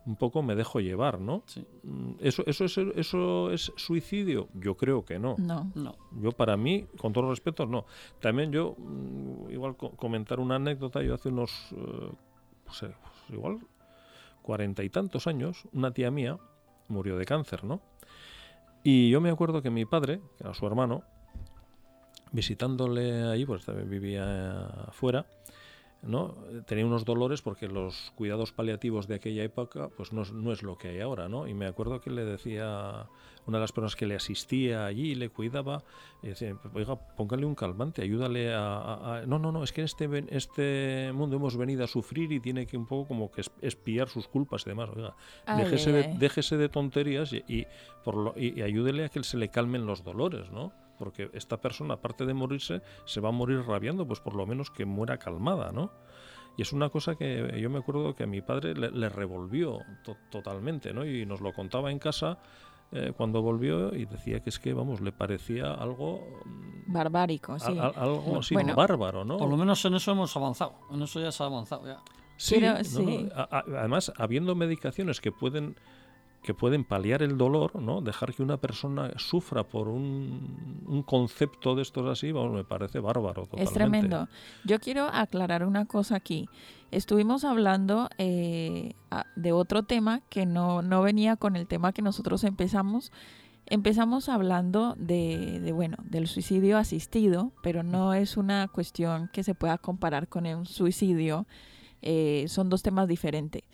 un 0.06 0.16
poco 0.16 0.42
me 0.42 0.54
dejo 0.54 0.80
llevar, 0.80 1.20
¿no? 1.20 1.42
Mm, 1.82 2.12
¿Eso, 2.20 2.42
eso, 2.46 2.64
es, 2.64 2.78
¿Eso 2.78 3.50
es 3.50 3.72
suicidio? 3.76 4.48
Yo 4.54 4.76
creo 4.76 5.04
que 5.04 5.18
no. 5.18 5.36
No. 5.38 5.70
no. 5.74 5.96
Yo 6.20 6.32
para 6.32 6.56
mí, 6.56 6.86
con 6.98 7.12
todos 7.12 7.26
los 7.26 7.38
respetos, 7.38 7.68
no. 7.68 7.84
También 8.20 8.50
yo, 8.52 8.74
mm, 8.78 9.50
igual 9.50 9.76
comentar 9.76 10.40
una 10.40 10.56
anécdota, 10.56 11.02
yo 11.02 11.14
hace 11.14 11.28
unos, 11.28 11.52
eh, 11.72 12.10
pues, 12.64 12.82
eh, 12.84 12.94
pues 13.02 13.38
igual, 13.38 13.58
cuarenta 14.42 14.82
y 14.82 14.88
tantos 14.88 15.26
años, 15.26 15.64
una 15.72 15.92
tía 15.92 16.10
mía 16.10 16.38
murió 16.88 17.18
de 17.18 17.26
cáncer, 17.26 17.64
¿no? 17.64 17.82
Y 18.82 19.10
yo 19.10 19.20
me 19.20 19.30
acuerdo 19.30 19.60
que 19.60 19.70
mi 19.70 19.84
padre, 19.84 20.20
que 20.36 20.44
era 20.44 20.54
su 20.54 20.66
hermano, 20.66 21.02
visitándole 22.32 23.24
ahí, 23.24 23.44
pues 23.44 23.64
también 23.64 23.90
vivía 23.90 24.66
afuera, 24.86 25.26
¿no? 26.02 26.36
tenía 26.66 26.86
unos 26.86 27.04
dolores 27.04 27.42
porque 27.42 27.66
los 27.66 28.12
cuidados 28.14 28.52
paliativos 28.52 29.08
de 29.08 29.16
aquella 29.16 29.42
época 29.42 29.88
pues 29.96 30.12
no, 30.12 30.24
no, 30.24 30.52
es 30.52 30.62
lo 30.62 30.78
que 30.78 30.88
hay 30.88 31.00
ahora 31.00 31.28
¿no? 31.28 31.48
y 31.48 31.54
me 31.54 31.66
acuerdo 31.66 32.00
que 32.00 32.10
le 32.10 32.24
decía 32.24 33.08
una 33.46 33.58
de 33.58 33.62
las 33.62 33.72
personas 33.72 33.96
que 33.96 34.06
le 34.06 34.14
asistía 34.14 34.86
allí 34.86 35.12
y 35.12 35.14
le 35.16 35.28
cuidaba 35.30 35.82
decía, 36.22 36.56
oiga 36.72 36.96
póngale 36.96 37.46
un 37.46 37.54
calmante 37.54 38.02
ayúdale 38.02 38.54
a, 38.54 39.22
no 39.26 39.38
no 39.38 39.50
no 39.50 39.64
es 39.64 39.72
que 39.72 39.80
en 39.80 39.86
este 39.86 40.36
este 40.36 41.12
mundo 41.12 41.36
hemos 41.36 41.56
venido 41.56 41.82
a 41.82 41.88
sufrir 41.88 42.30
y 42.30 42.40
tiene 42.40 42.66
que 42.66 42.76
un 42.76 42.86
poco 42.86 43.08
como 43.08 43.30
que 43.30 43.42
espiar 43.60 44.08
sus 44.08 44.28
culpas 44.28 44.62
y 44.66 44.70
demás 44.70 44.90
oiga 44.94 45.16
déjese 45.56 45.90
de, 45.90 46.14
déjese 46.16 46.56
de 46.56 46.68
tonterías 46.68 47.32
y, 47.32 47.66
por 48.04 48.16
lo, 48.16 48.34
y, 48.36 48.60
y 48.60 48.62
ayúdele 48.62 49.04
a 49.04 49.08
que 49.08 49.22
se 49.24 49.36
le 49.36 49.48
calmen 49.48 49.84
los 49.84 50.04
dolores 50.04 50.50
no 50.52 50.72
porque 50.98 51.30
esta 51.32 51.60
persona, 51.60 51.94
aparte 51.94 52.26
de 52.26 52.34
morirse, 52.34 52.82
se 53.04 53.20
va 53.20 53.28
a 53.28 53.32
morir 53.32 53.60
rabiando, 53.60 54.06
pues 54.06 54.20
por 54.20 54.34
lo 54.34 54.46
menos 54.46 54.70
que 54.70 54.84
muera 54.84 55.18
calmada, 55.18 55.72
¿no? 55.72 55.92
Y 56.56 56.62
es 56.62 56.72
una 56.72 56.88
cosa 56.90 57.14
que 57.14 57.56
yo 57.60 57.70
me 57.70 57.78
acuerdo 57.78 58.16
que 58.16 58.24
a 58.24 58.26
mi 58.26 58.42
padre 58.42 58.74
le, 58.74 59.08
revolvió 59.08 59.78
totalmente, 60.30 60.92
¿no? 60.92 61.06
Y 61.06 61.24
nos 61.24 61.40
lo 61.40 61.52
contaba 61.52 61.92
en 61.92 62.00
casa 62.00 62.38
eh, 62.90 63.12
cuando 63.16 63.42
volvió 63.42 63.94
y 63.94 64.06
decía 64.06 64.40
que 64.40 64.50
es 64.50 64.58
que, 64.58 64.74
vamos, 64.74 65.00
le 65.00 65.12
parecía 65.12 65.72
algo... 65.72 66.20
Mm, 66.44 66.92
Barbárico, 66.92 67.58
sí. 67.58 67.78
algo 67.78 68.38
así, 68.38 68.56
bárbaro, 68.56 69.24
¿no? 69.24 69.36
Por 69.36 69.48
lo 69.48 69.56
menos 69.56 69.84
en 69.84 69.94
eso 69.94 70.10
hemos 70.10 70.36
avanzado, 70.36 70.80
en 70.90 71.02
eso 71.02 71.20
ya 71.20 71.30
se 71.30 71.42
ha 71.44 71.46
avanzado 71.46 71.86
ya. 71.86 72.00
Sí, 72.38 72.60
además, 73.34 74.12
habiendo 74.16 74.54
medicaciones 74.54 75.20
que 75.20 75.32
pueden 75.32 75.76
que 76.48 76.54
pueden 76.54 76.82
paliar 76.82 77.22
el 77.22 77.36
dolor, 77.36 77.78
¿no? 77.78 78.00
Dejar 78.00 78.32
que 78.32 78.42
una 78.42 78.56
persona 78.56 79.12
sufra 79.18 79.64
por 79.64 79.86
un, 79.86 81.04
concepto 81.04 81.74
de 81.74 81.82
estos 81.82 82.06
así, 82.06 82.32
me 82.32 82.64
parece 82.64 83.00
bárbaro. 83.00 83.42
Totalmente. 83.42 83.64
Es 83.64 83.74
tremendo. 83.74 84.28
Yo 84.64 84.78
quiero 84.80 85.10
aclarar 85.12 85.62
una 85.62 85.84
cosa 85.84 86.16
aquí. 86.16 86.48
Estuvimos 86.90 87.44
hablando 87.44 88.08
eh, 88.16 88.94
de 89.36 89.52
otro 89.52 89.82
tema 89.82 90.22
que 90.30 90.46
no, 90.46 90.80
no 90.80 91.02
venía 91.02 91.36
con 91.36 91.54
el 91.54 91.66
tema 91.66 91.92
que 91.92 92.00
nosotros 92.00 92.42
empezamos. 92.44 93.12
Empezamos 93.66 94.30
hablando 94.30 94.94
de, 94.96 95.60
de, 95.60 95.72
bueno, 95.72 95.98
del 96.04 96.28
suicidio 96.28 96.78
asistido, 96.78 97.52
pero 97.62 97.82
no 97.82 98.14
es 98.14 98.38
una 98.38 98.68
cuestión 98.68 99.28
que 99.34 99.42
se 99.42 99.54
pueda 99.54 99.76
comparar 99.76 100.28
con 100.28 100.46
un 100.46 100.64
suicidio. 100.64 101.46
Eh, 102.00 102.46
son 102.48 102.70
dos 102.70 102.82
temas 102.82 103.06
diferentes 103.06 103.64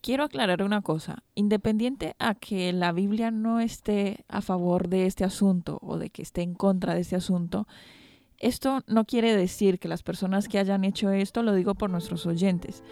quiero 0.00 0.24
aclarar 0.24 0.62
una 0.62 0.82
cosa. 0.82 1.22
Independiente 1.34 2.14
a 2.18 2.34
que 2.34 2.72
la 2.72 2.92
Biblia 2.92 3.30
no 3.30 3.60
esté 3.60 4.24
a 4.28 4.40
favor 4.40 4.88
de 4.88 5.06
este 5.06 5.24
asunto 5.24 5.78
o 5.82 5.98
de 5.98 6.10
que 6.10 6.22
esté 6.22 6.42
en 6.42 6.54
contra 6.54 6.94
de 6.94 7.00
este 7.00 7.16
asunto, 7.16 7.66
esto 8.38 8.82
no 8.86 9.04
quiere 9.04 9.34
decir 9.34 9.78
que 9.78 9.88
las 9.88 10.02
personas 10.02 10.48
que 10.48 10.58
hayan 10.58 10.84
hecho 10.84 11.10
esto, 11.10 11.42
lo 11.42 11.54
digo 11.54 11.74
por 11.74 11.90
nuestros 11.90 12.26
oyentes, 12.26 12.82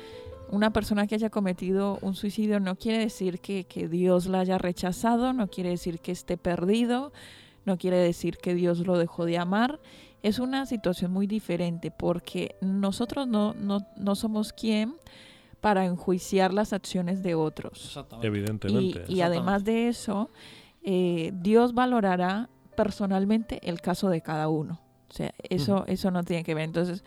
una 0.50 0.72
persona 0.72 1.06
que 1.06 1.14
haya 1.14 1.30
cometido 1.30 1.98
un 2.00 2.14
suicidio 2.14 2.60
no 2.60 2.76
quiere 2.76 2.98
decir 2.98 3.40
que, 3.40 3.64
que 3.64 3.88
Dios 3.88 4.26
la 4.26 4.40
haya 4.40 4.58
rechazado, 4.58 5.32
no 5.32 5.48
quiere 5.48 5.70
decir 5.70 6.00
que 6.00 6.12
esté 6.12 6.36
perdido, 6.36 7.12
no 7.64 7.78
quiere 7.78 7.96
decir 7.96 8.38
que 8.38 8.54
Dios 8.54 8.86
lo 8.86 8.98
dejó 8.98 9.24
de 9.24 9.38
amar. 9.38 9.80
Es 10.22 10.38
una 10.38 10.66
situación 10.66 11.12
muy 11.12 11.26
diferente 11.26 11.90
porque 11.90 12.56
nosotros 12.60 13.26
no, 13.26 13.54
no, 13.54 13.86
no 13.96 14.14
somos 14.14 14.52
quien 14.52 14.94
para 15.64 15.87
enjuiciar 15.87 16.53
las 16.53 16.74
acciones 16.74 17.22
de 17.22 17.35
otros. 17.35 17.98
Evidentemente. 18.20 19.07
Y, 19.09 19.22
además 19.22 19.64
de 19.64 19.88
eso, 19.88 20.29
eh, 20.83 21.33
Dios 21.33 21.72
valorará 21.72 22.50
personalmente 22.77 23.66
el 23.66 23.81
caso 23.81 24.11
de 24.11 24.20
cada 24.20 24.48
uno. 24.50 24.83
O 25.09 25.14
sea, 25.14 25.33
eso, 25.48 25.87
eso 25.87 26.11
no 26.11 26.22
tiene 26.22 26.44
que 26.44 26.53
ver. 26.55 26.64
Entonces, 26.64 27.03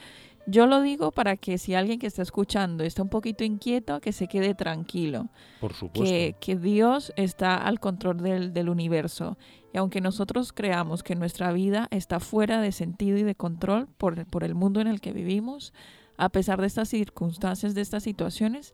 yo 0.48 0.66
lo 0.66 0.82
digo 0.82 1.12
para 1.12 1.38
que 1.38 1.60
si 1.60 1.76
alguien 1.76 2.00
que 2.00 2.08
está 2.08 2.24
escuchando 2.24 2.84
está 2.84 3.04
un 3.04 3.10
poquito 3.10 3.44
inquieto, 3.44 4.02
que 4.02 4.12
se 4.12 4.28
quede 4.28 4.56
tranquilo. 4.56 5.28
Por 5.62 5.76
supuesto. 5.76 6.04
Que, 6.04 6.36
que 6.40 6.56
Dios 6.56 7.14
está 7.16 7.58
al 7.58 7.80
control 7.80 8.24
del, 8.24 8.54
del, 8.54 8.70
universo. 8.70 9.38
Y 9.72 9.78
aunque 9.78 10.02
nosotros 10.02 10.52
creamos 10.52 11.04
que 11.04 11.14
nuestra 11.14 11.52
vida 11.52 11.88
está 11.92 12.20
fuera 12.20 12.60
de 12.60 12.72
sentido 12.72 13.20
y 13.20 13.24
de 13.24 13.36
control 13.36 13.88
por, 14.00 14.26
por 14.26 14.44
el 14.44 14.56
mundo 14.56 14.82
en 14.82 14.88
el 14.88 15.00
que 15.00 15.14
vivimos, 15.14 15.74
a 16.18 16.30
pesar 16.30 16.60
de 16.60 16.68
estas 16.68 16.90
circunstancias, 16.90 17.76
de 17.76 17.82
estas 17.82 18.04
situaciones, 18.04 18.74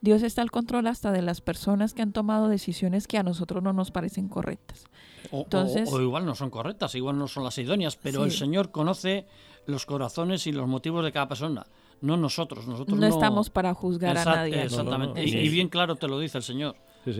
Dios 0.00 0.22
está 0.22 0.42
al 0.42 0.50
control 0.50 0.86
hasta 0.86 1.12
de 1.12 1.22
las 1.22 1.40
personas 1.40 1.94
que 1.94 2.02
han 2.02 2.12
tomado 2.12 2.48
decisiones 2.48 3.06
que 3.06 3.16
a 3.18 3.22
nosotros 3.22 3.62
no 3.62 3.72
nos 3.72 3.90
parecen 3.90 4.28
correctas. 4.28 4.84
O, 5.30 5.42
Entonces, 5.44 5.90
o, 5.90 6.00
igual 6.00 6.26
no 6.26 6.34
son 6.34 6.50
correctas, 6.50 6.94
igual 6.94 7.18
no 7.18 7.26
son 7.26 7.42
las 7.42 7.56
idóneas, 7.56 7.96
pero 7.96 8.24
el 8.24 8.30
Señor 8.30 8.70
conoce 8.70 9.26
los 9.66 9.86
corazones 9.86 10.46
y 10.46 10.52
los 10.52 10.68
motivos 10.68 11.04
de 11.04 11.10
cada 11.10 11.26
persona, 11.26 11.66
no 12.02 12.18
nosotros. 12.18 12.66
nosotros 12.66 12.98
no, 12.98 13.06
estamos 13.06 13.48
para 13.48 13.72
juzgar 13.72 14.18
a 14.18 14.24
nadie. 14.24 14.64
Exactamente, 14.64 15.24
y, 15.24 15.48
bien 15.48 15.68
claro 15.68 15.96
te 15.96 16.06
lo 16.06 16.18
dice 16.18 16.38
el 16.38 16.44
Señor. 16.44 16.76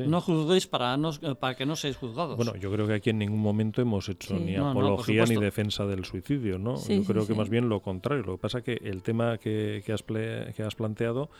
No 0.06 0.20
juzguéis 0.20 0.66
para, 0.66 0.96
no, 0.96 1.12
para 1.38 1.54
que 1.54 1.66
no 1.66 1.76
seáis 1.76 1.96
juzgados. 1.96 2.36
Bueno, 2.36 2.56
yo 2.56 2.70
creo 2.72 2.86
que 2.86 2.94
aquí 2.94 3.10
en 3.10 3.18
ningún 3.18 3.40
momento 3.40 3.82
hemos 3.82 4.08
hecho 4.08 4.34
ni 4.34 4.56
apología 4.56 5.24
ni 5.26 5.36
defensa 5.36 5.86
del 5.86 6.04
suicidio, 6.04 6.58
¿no? 6.58 6.76
yo 6.86 7.04
creo 7.04 7.26
que 7.26 7.34
más 7.34 7.48
bien 7.48 7.68
lo 7.68 7.80
contrario. 7.80 8.24
Lo 8.24 8.36
que 8.36 8.42
pasa 8.42 8.58
es 8.58 8.64
que 8.64 8.80
el 8.82 9.02
tema 9.02 9.38
que, 9.38 9.82
que, 9.84 9.92
has 9.92 10.02
que 10.02 10.62
has 10.62 10.74
planteado, 10.74 11.30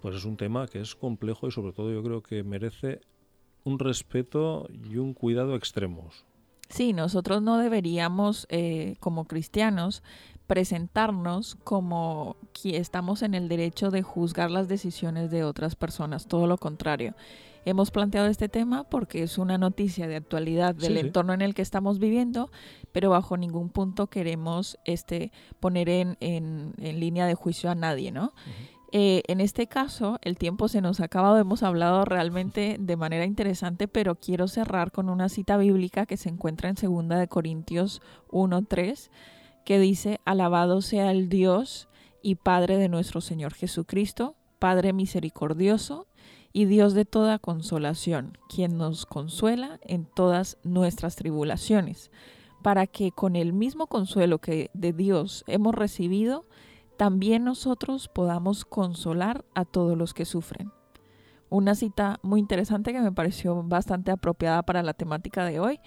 pues 0.00 0.16
es 0.16 0.24
un 0.24 0.36
tema 0.36 0.66
que 0.66 0.80
es 0.80 0.94
complejo 0.94 1.48
y 1.48 1.52
sobre 1.52 1.72
todo 1.72 1.92
yo 1.92 2.02
creo 2.02 2.22
que 2.22 2.42
merece 2.42 3.00
un 3.64 3.78
respeto 3.78 4.68
y 4.90 4.96
un 4.96 5.14
cuidado 5.14 5.54
extremos. 5.54 6.24
Sí, 6.68 6.94
nosotros 6.94 7.42
no 7.42 7.58
deberíamos, 7.58 8.46
eh, 8.48 8.96
como 8.98 9.26
cristianos, 9.26 10.02
presentarnos 10.46 11.56
como 11.64 12.36
que 12.52 12.78
estamos 12.78 13.22
en 13.22 13.34
el 13.34 13.48
derecho 13.48 13.90
de 13.90 14.02
juzgar 14.02 14.50
las 14.50 14.68
decisiones 14.68 15.30
de 15.30 15.44
otras 15.44 15.76
personas, 15.76 16.26
todo 16.26 16.46
lo 16.46 16.58
contrario. 16.58 17.14
Hemos 17.64 17.92
planteado 17.92 18.26
este 18.26 18.48
tema 18.48 18.84
porque 18.84 19.22
es 19.22 19.38
una 19.38 19.56
noticia 19.56 20.08
de 20.08 20.16
actualidad 20.16 20.74
del 20.74 20.96
entorno 20.96 21.32
en 21.32 21.42
el 21.42 21.54
que 21.54 21.62
estamos 21.62 22.00
viviendo, 22.00 22.50
pero 22.90 23.10
bajo 23.10 23.36
ningún 23.36 23.68
punto 23.68 24.08
queremos 24.08 24.78
este, 24.84 25.30
poner 25.60 25.88
en, 25.88 26.16
en, 26.20 26.74
línea 26.78 27.26
de 27.26 27.34
juicio 27.34 27.70
a 27.70 27.76
nadie, 27.76 28.10
¿no? 28.10 28.32
Eh, 28.94 29.22
en 29.28 29.40
este 29.40 29.68
caso, 29.68 30.18
el 30.22 30.36
tiempo 30.36 30.68
se 30.68 30.82
nos 30.82 31.00
ha 31.00 31.04
acabado, 31.04 31.38
hemos 31.38 31.62
hablado 31.62 32.04
realmente 32.04 32.76
de 32.78 32.96
manera 32.96 33.24
interesante, 33.24 33.88
pero 33.88 34.16
quiero 34.16 34.48
cerrar 34.48 34.92
con 34.92 35.08
una 35.08 35.30
cita 35.30 35.56
bíblica 35.56 36.04
que 36.04 36.18
se 36.18 36.28
encuentra 36.28 36.68
en 36.68 36.74
2 36.74 37.18
de 37.18 37.28
Corintios 37.28 38.02
1.3, 38.28 39.08
que 39.64 39.78
dice, 39.78 40.20
alabado 40.24 40.82
sea 40.82 41.10
el 41.10 41.28
Dios 41.28 41.88
y 42.22 42.34
Padre 42.34 42.76
de 42.76 42.88
nuestro 42.88 43.20
Señor 43.20 43.54
Jesucristo, 43.54 44.34
Padre 44.58 44.92
misericordioso 44.92 46.06
y 46.52 46.66
Dios 46.66 46.94
de 46.94 47.04
toda 47.04 47.38
consolación, 47.38 48.36
quien 48.48 48.76
nos 48.76 49.06
consuela 49.06 49.78
en 49.82 50.04
todas 50.04 50.58
nuestras 50.62 51.16
tribulaciones, 51.16 52.10
para 52.62 52.86
que 52.86 53.10
con 53.10 53.36
el 53.36 53.52
mismo 53.52 53.86
consuelo 53.86 54.38
que 54.38 54.70
de 54.74 54.92
Dios 54.92 55.44
hemos 55.46 55.74
recibido, 55.74 56.44
también 56.96 57.44
nosotros 57.44 58.08
podamos 58.08 58.64
consolar 58.64 59.44
a 59.54 59.64
todos 59.64 59.96
los 59.96 60.14
que 60.14 60.24
sufren. 60.24 60.70
Una 61.48 61.74
cita 61.74 62.18
muy 62.22 62.40
interesante 62.40 62.92
que 62.92 63.00
me 63.00 63.12
pareció 63.12 63.60
bastante 63.62 64.10
apropiada 64.10 64.62
para 64.62 64.82
la 64.82 64.94
temática 64.94 65.44
de 65.44 65.60
hoy 65.60 65.80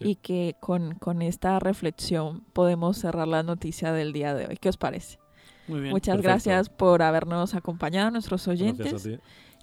y 0.00 0.16
que 0.16 0.54
con, 0.60 0.94
con, 0.96 1.20
esta 1.22 1.58
reflexión 1.58 2.44
podemos 2.52 2.96
cerrar 2.98 3.26
la 3.26 3.42
noticia 3.42 3.92
del 3.92 4.12
día 4.12 4.34
de 4.34 4.46
hoy. 4.46 4.56
¿Qué 4.56 4.68
os 4.68 4.76
parece? 4.76 5.18
Muy 5.66 5.80
bien. 5.80 5.92
Muchas 5.92 6.20
gracias 6.20 6.68
por 6.68 7.02
habernos 7.02 7.54
acompañado, 7.54 8.10
nuestros 8.10 8.46
oyentes 8.46 9.08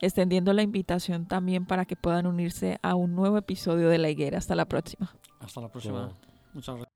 extendiendo 0.01 0.53
la 0.53 0.61
invitación 0.61 1.25
también 1.25 1.65
para 1.65 1.85
que 1.85 1.95
puedan 1.95 2.27
unirse 2.27 2.79
a 2.81 2.95
un 2.95 3.15
nuevo 3.15 3.37
episodio 3.37 3.89
de 3.89 3.97
La 3.97 4.09
Higuera. 4.09 4.37
Hasta 4.37 4.55
la 4.55 4.65
próxima. 4.65 5.13
Hasta 5.39 5.61
la 5.61 5.69
próxima. 5.69 6.11
Muchas 6.53 6.75
gracias. 6.75 6.86